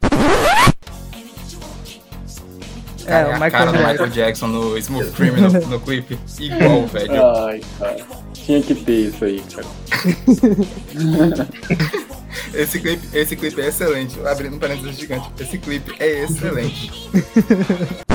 [3.07, 3.91] É, o a Michael cara do Jackson.
[3.91, 6.19] Michael Jackson no Smooth Criminal no clipe.
[6.39, 7.27] Igual, velho.
[7.27, 8.30] Ai, cara.
[8.45, 9.67] Tinha que ter isso aí, cara.
[12.55, 14.19] Esse clipe, esse clipe é excelente.
[14.27, 15.31] Abrindo um parênteses gigante.
[15.39, 16.91] Esse clipe é excelente.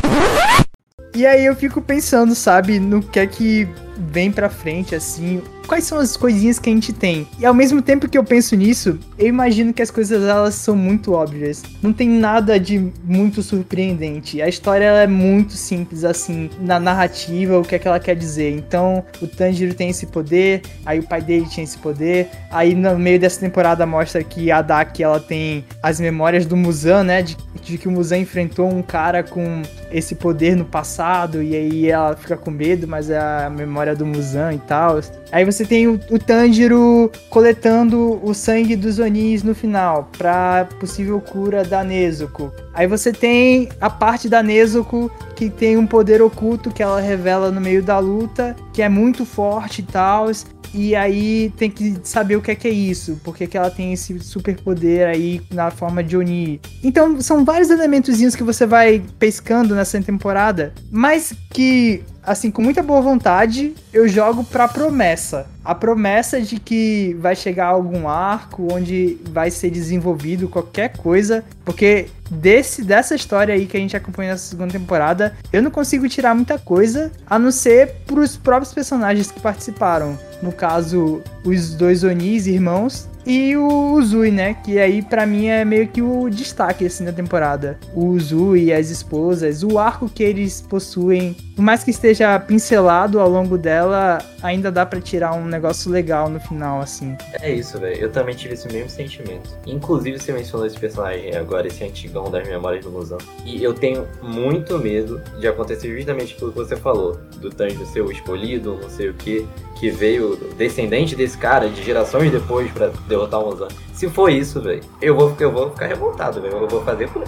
[1.16, 5.84] E aí eu fico pensando, sabe, no que é que vem pra frente, assim, quais
[5.84, 7.28] são as coisinhas que a gente tem.
[7.40, 10.76] E ao mesmo tempo que eu penso nisso, eu imagino que as coisas elas são
[10.76, 11.64] muito óbvias.
[11.82, 14.42] Não tem nada de muito surpreendente.
[14.42, 18.52] A história é muito simples, assim, na narrativa, o que é que ela quer dizer.
[18.52, 22.98] Então, o Tanjiro tem esse poder, aí o pai dele tinha esse poder, aí no
[22.98, 27.38] meio dessa temporada mostra que a Daki, ela tem as memórias do Muzan, né, de,
[27.62, 32.16] de que o Muzan enfrentou um cara com esse poder no passado, e aí ela
[32.16, 35.00] fica com medo, mas é a memória do Muzan e tal.
[35.32, 41.20] Aí você tem o, o Tanjiro coletando o sangue dos Onis no final, pra possível
[41.20, 42.52] cura da Nezuko.
[42.74, 47.52] Aí você tem a parte da Nezuko que tem um poder oculto que ela revela
[47.52, 50.32] no meio da luta, que é muito forte e tal.
[50.78, 53.94] E aí tem que saber o que é que é isso, porque que ela tem
[53.94, 56.60] esse superpoder aí na forma de Oni.
[56.84, 62.84] Então são vários elementozinhos que você vai pescando nessa temporada, mas que assim, com muita
[62.84, 65.48] boa vontade, eu jogo pra promessa.
[65.64, 72.08] A promessa de que vai chegar algum arco onde vai ser desenvolvido qualquer coisa, porque
[72.30, 76.36] desse dessa história aí que a gente acompanha nessa segunda temporada, eu não consigo tirar
[76.36, 80.20] muita coisa, a não ser pros próprios personagens que participaram.
[80.44, 84.54] No caso, os dois Onis, irmãos, e o Uzui, né?
[84.54, 87.80] Que aí pra mim é meio que o destaque assim da temporada.
[87.94, 93.30] O Uzui, as esposas, o arco que eles possuem, por mais que esteja pincelado ao
[93.30, 97.16] longo dela, ainda dá pra tirar um negócio legal no final, assim.
[97.42, 97.98] É isso, velho.
[97.98, 99.50] Eu também tive esse mesmo sentimento.
[99.66, 103.18] Inclusive, você mencionou esse personagem agora, esse antigão das memórias do Musão.
[103.46, 107.18] E eu tenho muito medo de acontecer justamente aquilo que você falou.
[107.38, 111.84] Do Tanjiro ser o escolhido, não sei o que, que veio descendente desse cara de
[111.84, 113.68] gerações depois pra derrotar o Musão.
[113.94, 116.56] Se for isso, velho, eu vou, eu vou ficar revoltado, velho.
[116.56, 117.24] Eu vou fazer por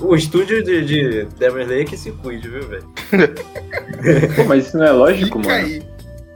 [0.00, 2.84] o estúdio de, de Demon Slayer que se cuide, viu, velho?
[4.34, 5.66] Pô, mas isso não é lógico, Fica mano.
[5.66, 5.82] aí.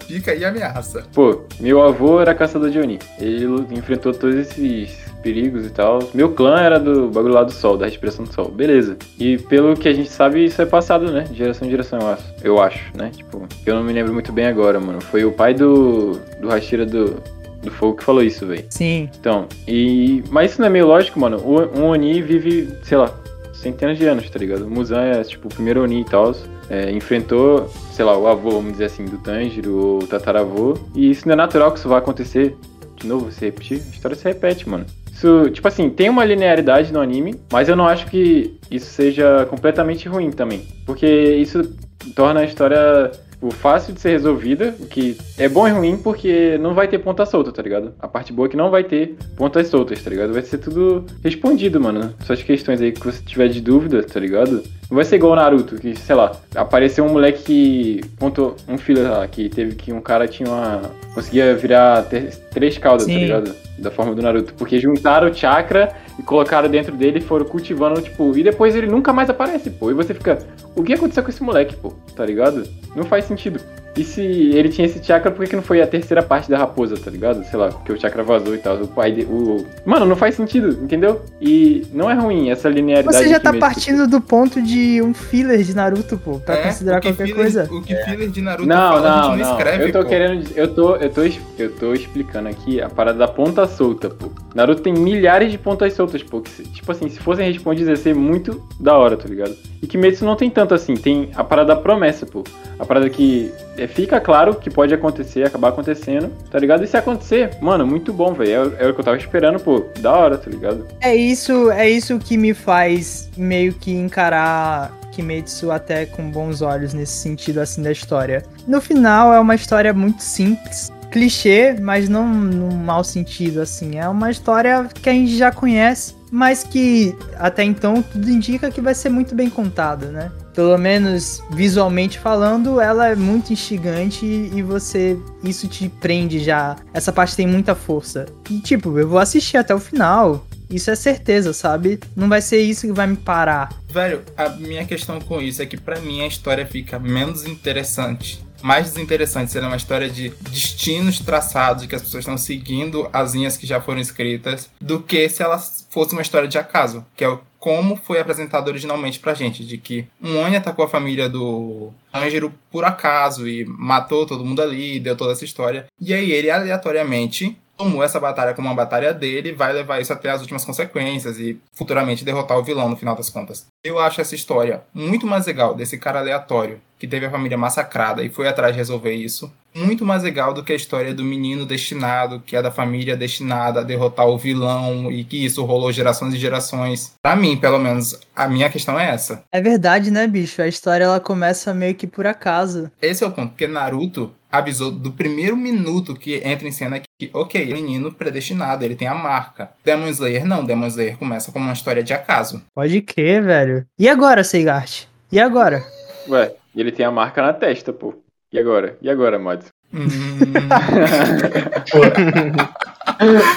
[0.07, 1.05] Fica aí a ameaça.
[1.13, 2.99] Pô, meu avô era caçador de Oni.
[3.19, 4.97] Ele enfrentou todos esses
[5.27, 5.99] perigos e tal.
[6.15, 8.49] Meu clã era do bagulho lá do sol, da respiração do sol.
[8.49, 8.97] Beleza.
[9.19, 11.23] E pelo que a gente sabe, isso é passado, né?
[11.23, 12.35] De geração em geração, eu acho.
[12.45, 13.11] Eu acho, né?
[13.15, 15.01] Tipo, eu não me lembro muito bem agora, mano.
[15.01, 17.21] Foi o pai do, do Hashira do,
[17.61, 18.65] do Fogo que falou isso, velho.
[18.71, 19.11] Sim.
[19.19, 20.23] Então, e.
[20.31, 21.43] Mas isso não é meio lógico, mano.
[21.45, 23.13] Um Oni vive, sei lá,
[23.53, 24.65] centenas de anos, tá ligado?
[24.65, 26.33] O Muzan é, tipo, o primeiro Oni e tal.
[26.71, 30.77] É, enfrentou, sei lá, o avô, vamos dizer assim, do Tanjiro, ou o tataravô.
[30.95, 32.57] E isso não é natural que isso vai acontecer.
[32.97, 34.87] De novo, se repetir, a história se repete, mano.
[35.17, 39.47] Isso, tipo assim, tem uma linearidade no anime, mas eu não acho que isso seja
[39.49, 40.67] completamente ruim também.
[40.85, 41.75] Porque isso
[42.15, 43.11] torna a história
[43.47, 46.99] tipo, fácil de ser resolvida, o que é bom e ruim porque não vai ter
[46.99, 47.95] ponta solta, tá ligado?
[47.99, 50.33] A parte boa é que não vai ter pontas soltas, tá ligado?
[50.33, 52.13] Vai ser tudo respondido, mano.
[52.25, 54.63] Suas questões aí que você tiver de dúvida, tá ligado?
[54.89, 58.79] Não vai ser igual o Naruto, que, sei lá, apareceu um moleque que contou, um
[58.79, 60.83] filho lá, que teve que um cara tinha uma.
[61.13, 63.19] conseguia virar ter- três caudas, tá Sim.
[63.19, 63.53] ligado?
[63.79, 64.55] Da forma do Naruto.
[64.55, 68.87] Porque juntaram o chakra e colocaram dentro dele e foram cultivando, tipo, e depois ele
[68.87, 69.91] nunca mais aparece, pô.
[69.91, 70.39] E você fica,
[70.75, 71.93] o que aconteceu com esse moleque, pô?
[72.15, 72.63] Tá ligado?
[72.95, 73.61] Não faz sentido.
[73.97, 76.59] E se ele tinha esse chakra, por que, que não foi a terceira parte da
[76.59, 77.43] raposa, tá ligado?
[77.45, 78.77] Sei lá, porque o chakra vazou e tal.
[78.77, 79.65] O pai de, o...
[79.87, 81.23] Mano, não faz sentido, entendeu?
[81.41, 83.17] E não é ruim essa linearidade.
[83.17, 86.63] Você já que tá partindo do ponto de um filler de Naruto, pô, pra É,
[86.65, 87.69] considerar que qualquer filler- coisa.
[87.73, 89.57] O que filler de Naruto Não, fala, a não, gente não, não.
[89.59, 90.09] escreve, eu tô pô.
[90.09, 91.23] querendo eu tô, eu tô,
[91.59, 94.31] eu tô explicando aqui a parada da ponta solta, pô.
[94.55, 96.41] Naruto tem milhares de pontas soltas, pô.
[96.43, 99.57] Que, tipo assim, se fossem respondidas ia ser muito da hora, tá ligado?
[99.83, 102.45] E Kimetsu não tem tanto assim, tem a parada da promessa, pô.
[102.79, 106.85] A parada que é, fica claro que pode acontecer, acabar acontecendo, tá ligado?
[106.85, 108.75] E se acontecer, mano, muito bom, velho.
[108.79, 109.85] É, é o que eu tava esperando, pô.
[110.01, 110.87] Da hora, tá ligado?
[111.01, 116.93] É isso, é isso que me faz meio que encarar Kimetsu até com bons olhos
[116.93, 118.43] nesse sentido assim da história.
[118.69, 123.99] No final é uma história muito simples, clichê, mas não num mau sentido assim.
[123.99, 128.81] É uma história que a gente já conhece, mas que até então tudo indica que
[128.81, 130.31] vai ser muito bem contada, né?
[130.57, 136.77] Pelo menos visualmente falando, ela é muito instigante e você isso te prende já.
[136.95, 138.25] Essa parte tem muita força.
[138.49, 140.47] E tipo, eu vou assistir até o final.
[140.71, 142.01] Isso é certeza, sabe?
[142.17, 143.69] Não vai ser isso que vai me parar.
[143.87, 148.43] Velho, a minha questão com isso é que pra mim a história fica menos interessante.
[148.63, 153.59] Mais desinteressante seria uma história de destinos traçados que as pessoas estão seguindo as linhas
[153.59, 155.59] que já foram escritas, do que se ela
[155.91, 159.77] fosse uma história de acaso, que é o como foi apresentado originalmente pra gente, de
[159.77, 165.01] que um Oni atacou a família do Tanjiro por acaso e matou todo mundo ali,
[165.01, 165.87] deu toda essa história.
[166.01, 170.31] E aí ele aleatoriamente tomou essa batalha como uma batalha dele, vai levar isso até
[170.31, 173.67] as últimas consequências e futuramente derrotar o vilão no final das contas.
[173.85, 178.23] Eu acho essa história muito mais legal desse cara aleatório que teve a família massacrada
[178.23, 181.67] e foi atrás de resolver isso, muito mais legal do que a história do menino
[181.67, 186.35] destinado, que é da família destinada a derrotar o vilão e que isso rolou gerações
[186.35, 187.15] e gerações.
[187.23, 189.45] Pra mim, pelo menos, a minha questão é essa.
[189.53, 190.63] É verdade, né, bicho?
[190.63, 192.91] A história ela começa meio que por acaso.
[193.01, 197.31] Esse é o ponto, porque Naruto avisou do primeiro minuto que entra em cena que,
[197.33, 199.71] ok, menino predestinado, ele tem a marca.
[199.85, 202.63] Demon Slayer não, Demon Slayer começa como uma história de acaso.
[202.75, 203.87] Pode crer, velho.
[203.99, 205.05] E agora, Seigart?
[205.31, 205.85] E agora?
[206.29, 208.15] Ué, ele tem a marca na testa, pô.
[208.53, 208.97] E agora?
[209.03, 209.69] E agora, Mods?
[209.93, 210.07] Hum,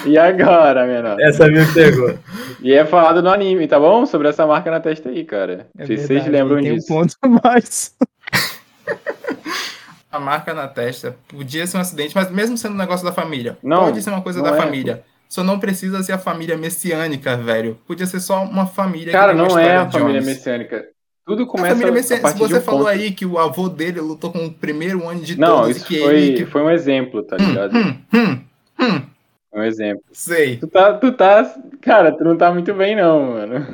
[0.05, 1.19] E agora, menor?
[1.19, 2.17] Essa me pegou.
[2.61, 4.05] E é falado no anime, tá bom?
[4.05, 5.67] Sobre essa marca na testa aí, cara.
[5.77, 6.93] É se verdade, vocês lembram tem disso.
[6.93, 7.95] um ponto a mais.
[10.11, 13.57] a marca na testa podia ser um acidente, mas mesmo sendo um negócio da família,
[13.61, 14.57] Não, pode ser uma coisa da é.
[14.57, 15.03] família.
[15.27, 17.77] Só não precisa ser a família messiânica, velho.
[17.85, 20.37] Podia ser só uma família Cara, não é a de família Jones.
[20.37, 20.85] messiânica.
[21.29, 22.89] Tudo A começa família a messiânica, partir você de um falou ponto.
[22.89, 25.87] aí que o avô dele lutou com o primeiro ano de Não, todos isso e
[25.87, 26.37] que foi, ele...
[26.37, 26.45] Que...
[26.47, 27.77] foi um exemplo, tá ligado?
[27.77, 28.39] Hum, hum,
[28.79, 29.01] hum,
[29.51, 30.03] Foi um exemplo.
[30.11, 30.57] sei.
[30.57, 31.55] Tu tá, tu tá.
[31.81, 33.67] Cara, tu não tá muito bem, não, mano.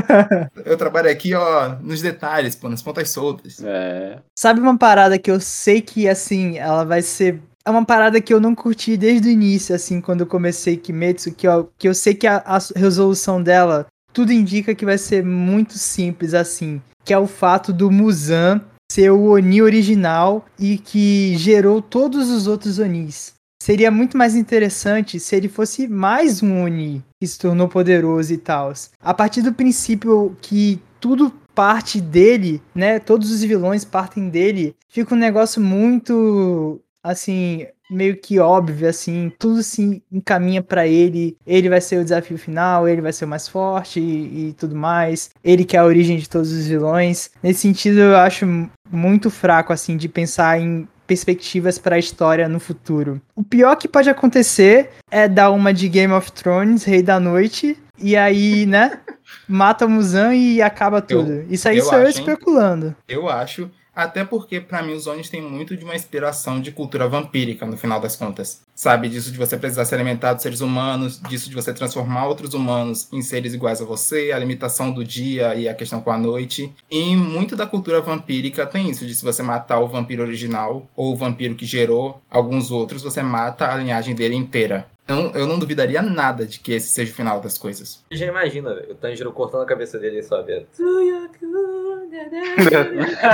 [0.66, 3.64] Eu trabalho aqui, ó, nos detalhes, pô, nas pontas soltas.
[3.64, 4.18] É.
[4.38, 7.40] Sabe uma parada que eu sei que, assim, ela vai ser.
[7.64, 11.32] É uma parada que eu não curti desde o início, assim, quando eu comecei Kimetsu,
[11.32, 15.24] que eu, que eu sei que a, a resolução dela, tudo indica que vai ser
[15.24, 16.82] muito simples, assim.
[17.08, 18.60] Que é o fato do Muzan
[18.92, 23.32] ser o Oni original e que gerou todos os outros Onis.
[23.62, 28.36] Seria muito mais interessante se ele fosse mais um Oni que se tornou poderoso e
[28.36, 28.74] tal.
[29.00, 32.98] A partir do princípio que tudo parte dele, né?
[32.98, 34.76] Todos os vilões partem dele.
[34.86, 41.36] Fica um negócio muito assim, meio que óbvio assim, tudo se encaminha pra ele.
[41.46, 44.76] Ele vai ser o desafio final, ele vai ser o mais forte e, e tudo
[44.76, 45.30] mais.
[45.42, 47.30] Ele que é a origem de todos os vilões.
[47.42, 48.46] Nesse sentido, eu acho
[48.90, 53.20] muito fraco assim de pensar em perspectivas para a história no futuro.
[53.34, 57.78] O pior que pode acontecer é dar uma de Game of Thrones, Rei da Noite,
[57.96, 59.00] e aí, né,
[59.48, 61.46] mata o Muzan e acaba tudo.
[61.48, 62.24] Isso aí eu sou eu acho, hein?
[62.26, 62.96] especulando.
[63.08, 63.70] Eu acho.
[63.98, 67.76] Até porque, pra mim, os Onis têm muito de uma inspiração de cultura vampírica, no
[67.76, 68.60] final das contas.
[68.72, 69.08] Sabe?
[69.08, 73.08] Disso de você precisar se alimentar dos seres humanos, disso de você transformar outros humanos
[73.12, 76.72] em seres iguais a você, a limitação do dia e a questão com a noite.
[76.88, 81.12] E muito da cultura vampírica tem isso, de se você matar o vampiro original, ou
[81.12, 84.86] o vampiro que gerou alguns outros, você mata a linhagem dele inteira.
[85.08, 88.04] Então, eu não duvidaria nada de que esse seja o final das coisas.
[88.12, 90.66] Já imagina, velho, o Tanjiro cortando a cabeça dele e sobe.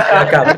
[0.09, 0.55] Acaba.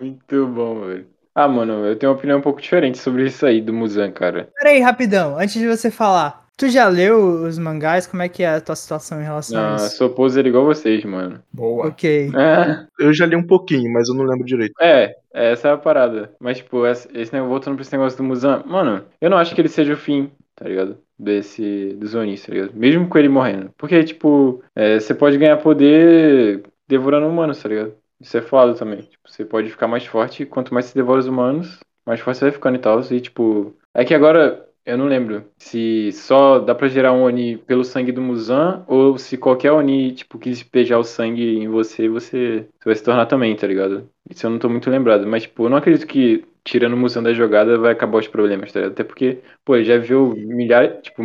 [0.00, 1.06] Muito bom, velho.
[1.34, 4.48] Ah, mano, eu tenho uma opinião um pouco diferente sobre isso aí do Muzan, cara.
[4.54, 6.47] Peraí, rapidão, antes de você falar.
[6.58, 8.04] Tu já leu os mangás?
[8.06, 9.96] Como é que é a tua situação em relação Ah, a isso?
[9.96, 11.40] sou poser igual vocês, mano.
[11.52, 11.86] Boa.
[11.86, 12.30] Ok.
[12.34, 14.74] É, Eu já li um pouquinho, mas eu não lembro direito.
[14.80, 16.32] é, essa é a parada.
[16.40, 19.60] Mas, tipo, esse, negócio, voltando pra esse negócio do Muzan, mano, eu não acho que
[19.60, 20.98] ele seja o fim, tá ligado?
[21.16, 22.72] Desse, dos Onis, tá ligado?
[22.74, 23.70] Mesmo com ele morrendo.
[23.78, 27.92] Porque, tipo, é, você pode ganhar poder devorando humanos, tá ligado?
[28.20, 29.02] Isso é foda também.
[29.02, 32.38] Tipo, você pode ficar mais forte, e quanto mais você devora os humanos, mais forte
[32.38, 33.00] você vai ficando e tal.
[33.12, 37.58] E, tipo, é que agora eu não lembro se só dá pra gerar um Oni
[37.58, 42.08] pelo sangue do Muzan ou se qualquer Oni, tipo, que despejar o sangue em você,
[42.08, 44.08] você, você vai se tornar também, tá ligado?
[44.30, 45.26] Isso eu não tô muito lembrado.
[45.26, 48.70] Mas, tipo, eu não acredito que tirando o Muzan da jogada vai acabar os problemas,
[48.70, 48.92] tá ligado?
[48.92, 51.22] Até porque, pô, ele já viveu milhares, tipo,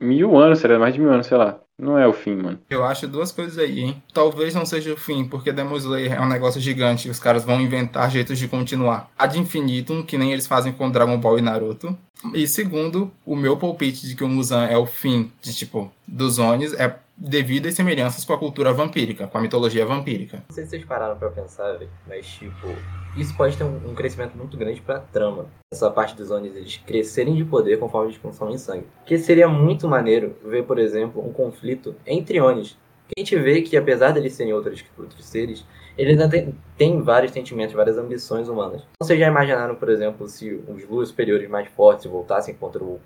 [0.00, 0.80] mil anos, tá ligado?
[0.80, 1.60] Mais de mil anos, sei lá.
[1.78, 2.58] Não é o fim, mano.
[2.68, 4.02] Eu acho duas coisas aí, hein?
[4.12, 7.44] Talvez não seja o fim, porque Demon Slayer é um negócio gigante e os caras
[7.44, 9.10] vão inventar jeitos de continuar.
[9.16, 11.96] Ad infinitum, que nem eles fazem com Dragon Ball e Naruto.
[12.34, 16.40] E segundo, o meu palpite de que o Muzan é o fim de, tipo, dos
[16.40, 20.44] Onis é devido às semelhanças com a cultura vampírica, com a mitologia vampírica.
[20.48, 22.68] Não sei se vocês pararam pra pensar, mas tipo,
[23.16, 25.46] isso pode ter um, crescimento muito grande pra trama.
[25.72, 28.86] Essa parte dos Onis, eles crescerem de poder conforme eles consomem sangue.
[28.98, 32.76] Porque seria muito maneiro ver, por exemplo, um conflito entre Onis.
[33.08, 35.64] Que a gente vê que, apesar deles serem outros, outros seres,
[35.98, 38.82] ele ainda tem, tem vários sentimentos, várias ambições humanas.
[39.02, 43.00] Vocês já imaginaram, por exemplo, se os luas superiores mais fortes voltassem contra o,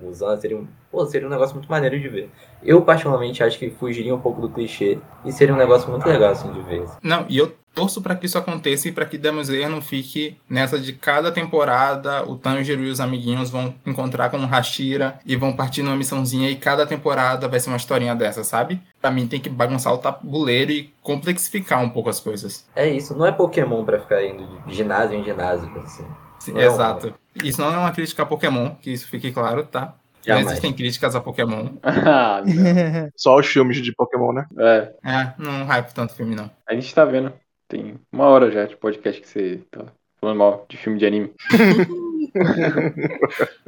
[0.00, 0.14] o?
[0.40, 2.30] Seria um, pô, seria um negócio muito maneiro de ver.
[2.62, 6.30] Eu, particularmente, acho que fugiria um pouco do clichê e seria um negócio muito legal,
[6.30, 6.84] assim, de ver.
[7.02, 10.38] Não, e eu torço pra que isso aconteça e pra que Demon Slayer não fique
[10.48, 15.36] nessa de cada temporada o Tanjiro e os amiguinhos vão encontrar com o Hashira e
[15.36, 18.80] vão partir numa missãozinha e cada temporada vai ser uma historinha dessa, sabe?
[19.00, 22.64] Pra mim tem que bagunçar o tabuleiro e complexificar um pouco as coisas.
[22.74, 26.04] É isso, não é Pokémon pra ficar indo de ginásio em ginásio, assim.
[26.48, 27.12] Não é Exato.
[27.44, 29.94] Isso não é uma crítica a Pokémon, que isso fique claro, tá?
[30.26, 30.46] Não Jamais.
[30.48, 31.68] existem críticas a Pokémon.
[31.84, 33.10] Ah, não.
[33.16, 34.46] Só os filmes de Pokémon, né?
[34.58, 36.50] é, É, não hype tanto filme, não.
[36.66, 37.32] a gente tá vendo.
[37.68, 39.84] Tem uma hora já de podcast que você tá
[40.20, 41.32] falando mal de filme de anime.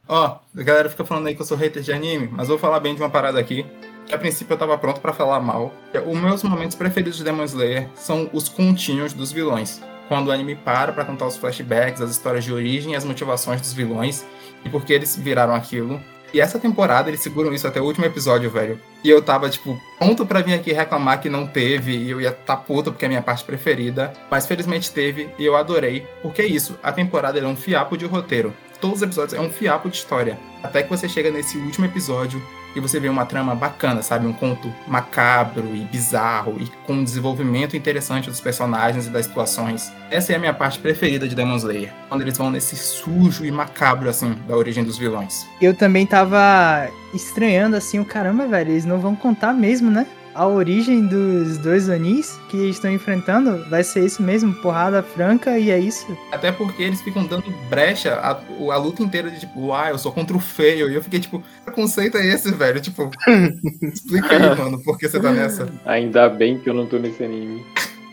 [0.06, 2.78] Ó, a galera fica falando aí que eu sou hater de anime, mas vou falar
[2.80, 3.66] bem de uma parada aqui.
[4.06, 5.72] Que a princípio eu tava pronto pra falar mal.
[6.06, 9.82] Os meus momentos preferidos de Demon Slayer são os continhos dos vilões.
[10.08, 13.74] Quando o anime para pra contar os flashbacks, as histórias de origem as motivações dos
[13.74, 14.24] vilões
[14.64, 16.00] e por que eles viraram aquilo.
[16.32, 18.78] E essa temporada eles seguram isso até o último episódio, velho.
[19.02, 22.32] E eu tava, tipo, pronto pra vir aqui reclamar que não teve, e eu ia
[22.32, 24.12] tá puto porque é a minha parte preferida.
[24.30, 26.06] Mas felizmente teve, e eu adorei.
[26.22, 28.52] Porque é isso, a temporada é um fiapo de roteiro.
[28.80, 30.38] Todos os episódios é um fiapo de história.
[30.62, 32.40] Até que você chega nesse último episódio
[32.78, 34.26] e você vê uma trama bacana, sabe?
[34.26, 39.92] Um conto macabro e bizarro e com um desenvolvimento interessante dos personagens e das situações.
[40.10, 41.92] Essa é a minha parte preferida de Demon Slayer.
[42.08, 45.46] Quando eles vão nesse sujo e macabro, assim, da origem dos vilões.
[45.60, 50.06] Eu também tava estranhando assim, o caramba, velho, eles não vão contar mesmo, né?
[50.34, 55.70] A origem dos dois Onis que estão enfrentando vai ser isso mesmo, porrada franca e
[55.70, 56.16] é isso.
[56.30, 58.40] Até porque eles ficam dando brecha a,
[58.72, 60.90] a luta inteira de tipo, ah, eu sou contra o feio.
[60.90, 62.80] E eu fiquei tipo, que preconceito é esse, velho?
[62.80, 63.10] Tipo,
[63.82, 65.68] explica aí, mano, por que você tá nessa?
[65.84, 67.64] Ainda bem que eu não tô nesse anime.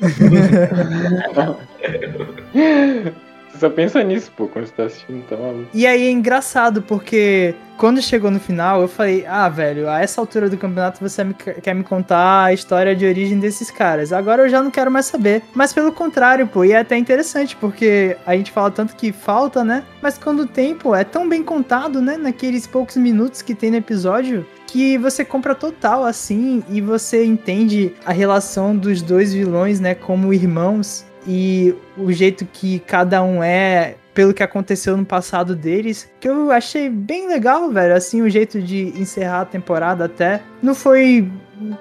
[3.60, 5.68] Só pensa nisso, pô, quando você tá assistindo, tá maluco.
[5.74, 10.20] E aí é engraçado, porque quando chegou no final, eu falei, ah, velho, a essa
[10.22, 14.12] altura do campeonato você me- quer me contar a história de origem desses caras.
[14.14, 15.42] Agora eu já não quero mais saber.
[15.54, 19.64] Mas pelo contrário, pô, e é até interessante, porque a gente fala tanto que falta,
[19.64, 19.84] né?
[20.02, 22.18] Mas quando tem, pô, é tão bem contado, né?
[22.18, 24.46] Naqueles poucos minutos que tem no episódio.
[24.68, 30.34] Que você compra total assim e você entende a relação dos dois vilões, né, como
[30.34, 36.30] irmãos e o jeito que cada um é pelo que aconteceu no passado deles, que
[36.30, 40.42] eu achei bem legal, velho, assim, o jeito de encerrar a temporada até.
[40.64, 41.30] Não foi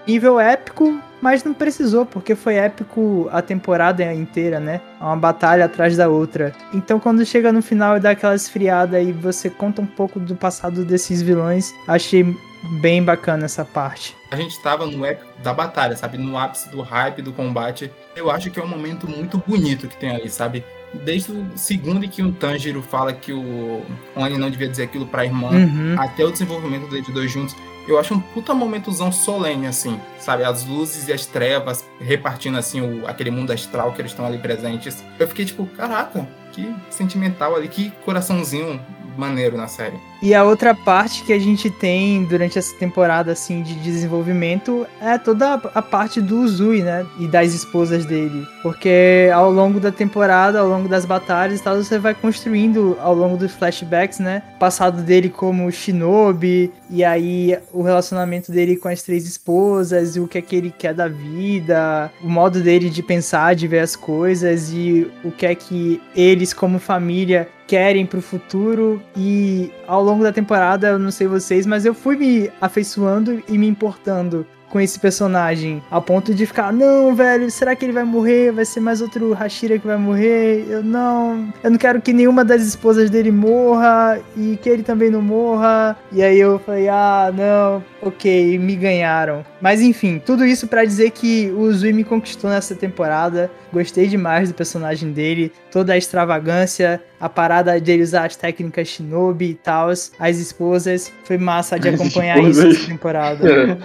[0.07, 4.81] nível épico, mas não precisou, porque foi épico a temporada inteira, né?
[5.01, 6.53] Uma batalha atrás da outra.
[6.73, 10.35] Então quando chega no final e dá aquela esfriada e você conta um pouco do
[10.35, 12.37] passado desses vilões, achei
[12.81, 14.17] bem bacana essa parte.
[14.31, 16.19] A gente tava no épico da batalha, sabe?
[16.19, 17.91] No ápice do hype, do combate.
[18.17, 20.65] Eu acho que é um momento muito bonito que tem ali, sabe?
[21.05, 23.83] Desde o segundo em que o Tanjiro fala que o
[24.15, 25.97] Oni não devia dizer aquilo pra irmã, Uhum.
[25.99, 27.57] até o desenvolvimento deles dois juntos,
[27.89, 30.45] eu acho um puta momentozão solene, assim, sabe?
[30.45, 34.39] As luzes e as trevas repartindo, assim, o, aquele mundo astral que eles estão ali
[34.39, 35.05] presentes.
[35.19, 38.81] Eu fiquei tipo, caraca, que sentimental ali, que coraçãozinho
[39.17, 39.97] maneiro na série.
[40.25, 45.19] E a outra parte que a gente tem durante essa temporada assim de desenvolvimento é
[45.19, 47.05] toda a parte do Uzui, né?
[47.21, 48.47] E das esposas dele.
[48.63, 53.37] Porque ao longo da temporada, ao longo das batalhas tal, você vai construindo ao longo
[53.37, 54.43] dos flashbacks, né?
[54.57, 60.21] O passado dele como Shinobi, e aí o relacionamento dele com as três esposas, e
[60.21, 63.81] o que é que ele quer da vida, o modo dele de pensar, de ver
[63.81, 69.03] as coisas, e o que é que eles, como família, querem pro futuro.
[69.17, 73.59] E ao longo da temporada, eu não sei vocês, mas eu fui me afeiçoando e
[73.59, 78.03] me importando com esse personagem, ao ponto de ficar, não, velho, será que ele vai
[78.03, 78.51] morrer?
[78.51, 80.67] Vai ser mais outro Hashira que vai morrer?
[80.69, 85.11] Eu não, eu não quero que nenhuma das esposas dele morra e que ele também
[85.11, 85.97] não morra.
[86.11, 89.47] E aí eu falei, ah, não, ok, me ganharam.
[89.61, 93.49] Mas enfim, tudo isso pra dizer que o Uzui me conquistou nessa temporada.
[93.73, 98.87] Gostei demais do personagem dele, toda a extravagância, a parada de ele usar as técnicas
[98.87, 101.13] Shinobi e tal, as esposas.
[101.25, 103.77] Foi massa de acompanhar isso essa temporada.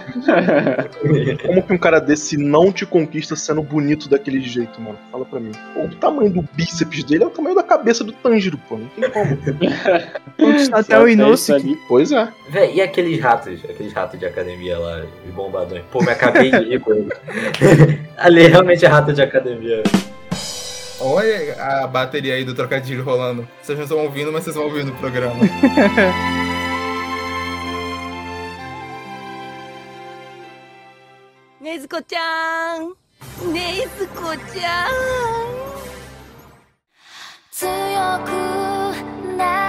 [1.44, 4.96] Como que um cara desse não te conquista sendo bonito daquele jeito, mano?
[5.10, 5.50] Fala pra mim.
[5.74, 8.78] Pô, o tamanho do bíceps dele é o tamanho da cabeça do Tanjiro, pô.
[8.78, 9.36] Não tem como.
[10.38, 11.52] Conquistou até o isso Inosuke.
[11.52, 11.78] ali.
[11.88, 12.28] pois é.
[12.50, 15.82] Véi, e aqueles ratos, aqueles ratos de academia lá, de bombadões?
[15.90, 17.10] Pô, me acabei de rir com ele.
[18.16, 19.82] Ali realmente é rato de academia.
[20.99, 23.47] Olha a bateria aí do trocadilho rolando.
[23.61, 25.35] Vocês não estão ouvindo, mas vocês vão ouvir no programa.
[31.65, 32.93] ねずこちゃん
[33.51, 34.91] ねずこちゃん
[37.49, 37.65] 強
[38.23, 38.29] く
[39.35, 39.68] な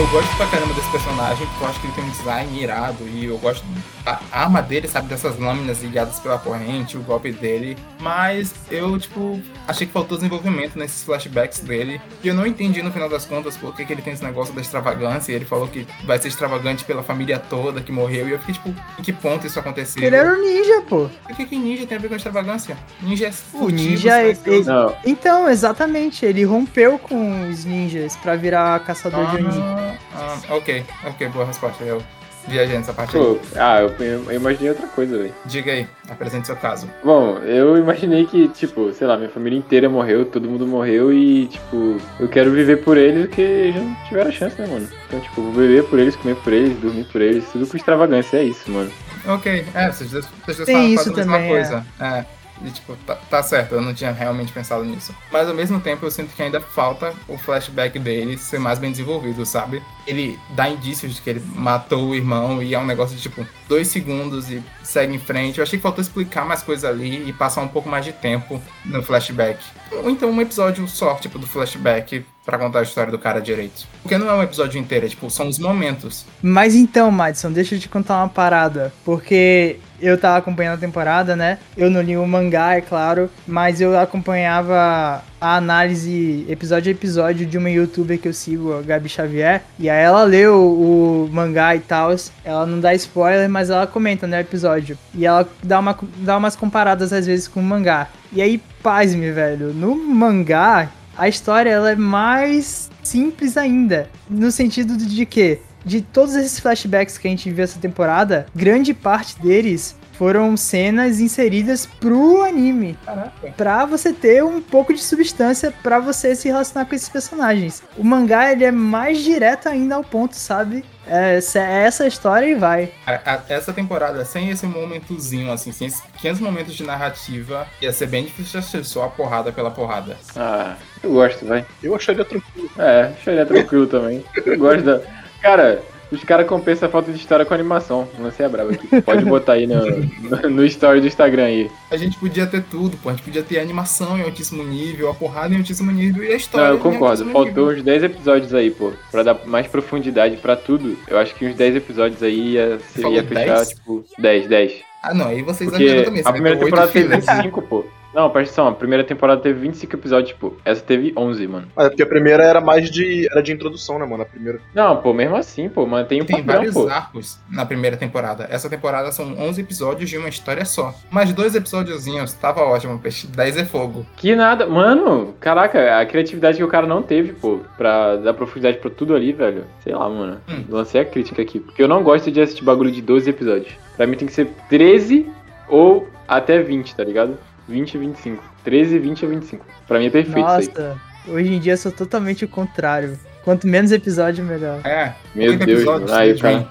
[0.00, 3.06] Eu gosto pra caramba desse personagem, porque eu acho que ele tem um design irado
[3.06, 3.62] e eu gosto
[4.02, 7.76] da arma dele, sabe, dessas lâminas ligadas pela corrente, o golpe dele.
[8.00, 9.38] Mas eu, tipo,
[9.68, 12.00] achei que faltou desenvolvimento nesses flashbacks dele.
[12.24, 14.54] E eu não entendi no final das contas por que, que ele tem esse negócio
[14.54, 15.32] da extravagância.
[15.32, 18.26] E ele falou que vai ser extravagante pela família toda que morreu.
[18.26, 20.02] E eu fiquei, tipo, em que ponto isso aconteceu?
[20.02, 21.10] Ele era um ninja, pô.
[21.28, 22.74] O que, que ninja tem a ver com extravagância?
[23.02, 24.70] Ninja é O ninja é- silencioso.
[24.70, 29.89] Não, Então, exatamente, ele rompeu com os ninjas pra virar caçador de Oni.
[30.14, 31.84] Ah, ok, ok, boa resposta.
[31.84, 32.02] Eu
[32.48, 33.22] viajei nessa parte aí.
[33.22, 35.34] pô, ah, eu, eu imaginei outra coisa, velho.
[35.44, 36.88] Diga aí, apresente seu caso.
[37.04, 41.46] Bom, eu imaginei que, tipo, sei lá, minha família inteira morreu, todo mundo morreu e,
[41.46, 44.88] tipo, eu quero viver por eles porque já não tiveram chance, né, mano?
[45.06, 48.38] Então, tipo, vou viver por eles, comer por eles, dormir por eles, tudo com extravagância,
[48.38, 48.90] é isso, mano.
[49.26, 51.86] Ok, é, vocês vocês Tem isso quase a mesma também, coisa.
[52.00, 52.24] É.
[52.62, 55.14] E, tipo, tá, tá certo, eu não tinha realmente pensado nisso.
[55.32, 58.90] Mas ao mesmo tempo eu sinto que ainda falta o flashback dele ser mais bem
[58.90, 59.82] desenvolvido, sabe?
[60.06, 63.46] Ele dá indícios de que ele matou o irmão e é um negócio de tipo
[63.68, 65.58] dois segundos e segue em frente.
[65.58, 68.60] Eu achei que faltou explicar mais coisas ali e passar um pouco mais de tempo
[68.84, 69.62] no flashback.
[69.92, 73.86] Ou então um episódio só, tipo, do flashback pra contar a história do cara direito.
[74.02, 76.26] Porque não é um episódio inteiro, é tipo, são os momentos.
[76.42, 78.92] Mas então, Madison, deixa eu te contar uma parada.
[79.04, 81.58] Porque eu tava acompanhando a temporada, né?
[81.76, 87.46] Eu não li o mangá, é claro, mas eu acompanhava a análise episódio a episódio
[87.46, 89.62] de uma youtuber que eu sigo, a Gabi Xavier.
[89.78, 92.10] E aí ela leu o mangá e tal.
[92.44, 94.98] Ela não dá spoiler, mas ela comenta no episódio.
[95.14, 98.08] E ela dá, uma, dá umas comparadas às vezes com o mangá.
[98.32, 99.72] E aí, pasme, velho.
[99.72, 100.90] No mangá,
[101.20, 104.08] a história ela é mais simples ainda.
[104.28, 108.94] No sentido de que, de todos esses flashbacks que a gente viu essa temporada, grande
[108.94, 112.96] parte deles foram cenas inseridas pro anime.
[113.04, 113.52] Caraca.
[113.54, 117.82] Pra você ter um pouco de substância pra você se relacionar com esses personagens.
[117.98, 120.84] O mangá, ele é mais direto ainda ao ponto, sabe?
[121.10, 122.92] É, essa- é essa história e vai.
[123.04, 127.92] A- a- Essa temporada, sem esse momentozinho, assim, sem esses pequenos momentos de narrativa, ia
[127.92, 130.16] ser bem difícil de assistir só a porrada pela porrada.
[130.36, 131.66] Ah, eu gosto, vai.
[131.82, 132.70] Eu acharia tranquilo.
[132.78, 134.24] É, acharia tranquilo também.
[134.46, 135.00] Eu gosto da.
[135.42, 138.08] Cara, os caras compensam a falta de história com animação.
[138.18, 139.00] Lancei a brava aqui.
[139.02, 141.70] Pode botar aí no, no, no story do Instagram aí.
[141.90, 143.08] A gente podia ter tudo, pô.
[143.08, 146.36] A gente podia ter animação em altíssimo nível, a porrada em altíssimo nível e a
[146.36, 146.68] história.
[146.68, 147.24] Não, eu concordo.
[147.26, 147.78] Faltou nível.
[147.78, 148.92] uns 10 episódios aí, pô.
[149.10, 150.96] Pra dar mais profundidade pra tudo.
[151.08, 153.68] Eu acho que uns 10 episódios aí ia, ia fechar, 10?
[153.68, 154.72] tipo, 10, 10.
[155.02, 156.20] Ah, não, aí você Porque exagerou também.
[156.20, 157.26] a você primeira temporada fillers.
[157.26, 157.84] 25, pô.
[158.14, 160.56] Não, presta atenção, a primeira temporada teve 25 episódios, tipo.
[160.64, 161.68] Essa teve 11, mano.
[161.76, 163.28] Ah, é porque a primeira era mais de.
[163.30, 164.22] Era de introdução, né, mano?
[164.22, 164.60] A primeira.
[164.74, 166.88] Não, pô, mesmo assim, pô, mantém o Tem padrão, vários pô.
[166.88, 168.46] arcos na primeira temporada.
[168.50, 170.94] Essa temporada são 11 episódios de uma história só.
[171.10, 173.26] Mas dois episódiozinhos, tava ótimo, peixe.
[173.26, 174.04] 10 é fogo.
[174.16, 178.78] Que nada, mano, caraca, a criatividade que o cara não teve, pô, pra dar profundidade
[178.78, 179.64] pra tudo ali, velho.
[179.84, 180.40] Sei lá, mano.
[180.48, 180.64] Hum.
[180.68, 181.60] Lancei a crítica aqui.
[181.60, 183.72] Porque eu não gosto de assistir bagulho de 12 episódios.
[183.96, 185.26] Pra mim tem que ser 13
[185.68, 187.36] ou até 20, tá ligado?
[187.70, 188.44] 20 e 25.
[188.64, 189.64] 13, 20 a 25.
[189.86, 190.66] Pra mim é perfeito isso aí.
[190.68, 193.18] Nossa, hoje em dia eu sou totalmente o contrário.
[193.44, 194.80] Quanto menos episódio, melhor.
[194.84, 195.14] É.
[195.34, 196.12] Meu 30 Deus, episódios.
[196.12, 196.68] Aí cara.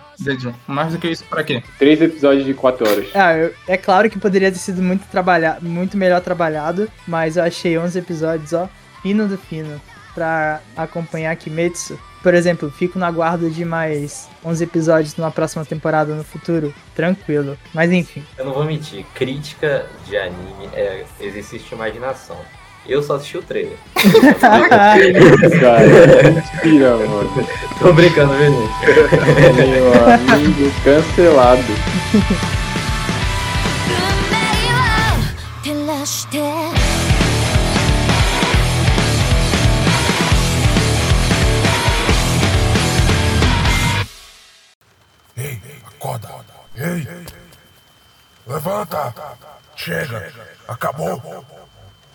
[0.67, 1.63] Mais do que isso, pra quê?
[1.79, 3.07] 3 episódios de 4 horas.
[3.15, 7.43] Ah, eu- é claro que poderia ter sido muito, trabalha, muito melhor trabalhado, mas eu
[7.43, 8.69] achei 11 episódios, ó,
[9.01, 9.81] fino do fino,
[10.19, 11.97] pra acompanhar Kimetsu.
[12.21, 17.57] Por exemplo, fico na guarda de mais 11 episódios numa próxima temporada no futuro, tranquilo.
[17.73, 22.35] Mas enfim, Eu não vou mentir, crítica de anime é exercício de imaginação.
[22.85, 23.77] Eu só assisti o trailer.
[24.39, 24.95] Cara,
[26.29, 27.47] mentira, mano.
[27.79, 29.69] Tô brincando, viu, gente?
[29.69, 29.93] Meu
[30.33, 31.63] amigo, cancelado.
[46.81, 47.05] Ei,
[48.47, 49.13] levanta.
[49.75, 50.31] Chega,
[50.65, 51.45] acabou.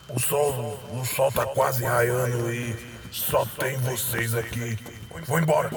[0.09, 2.75] O sol, o sol tá quase raiando e
[3.11, 4.79] só tem vocês aqui.
[5.27, 5.71] Vou embora.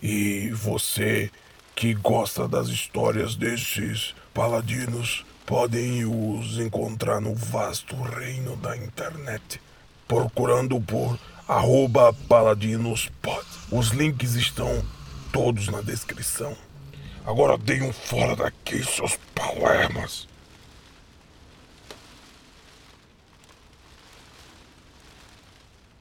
[0.00, 1.32] E você
[1.74, 9.60] que gosta das histórias desses paladinos, podem os encontrar no vasto reino da internet,
[10.06, 11.18] procurando por
[11.48, 13.44] arroba paladinospod.
[13.72, 14.84] Os links estão
[15.34, 16.56] todos na descrição.
[17.26, 20.28] Agora deem um fora daqui, seus palermas.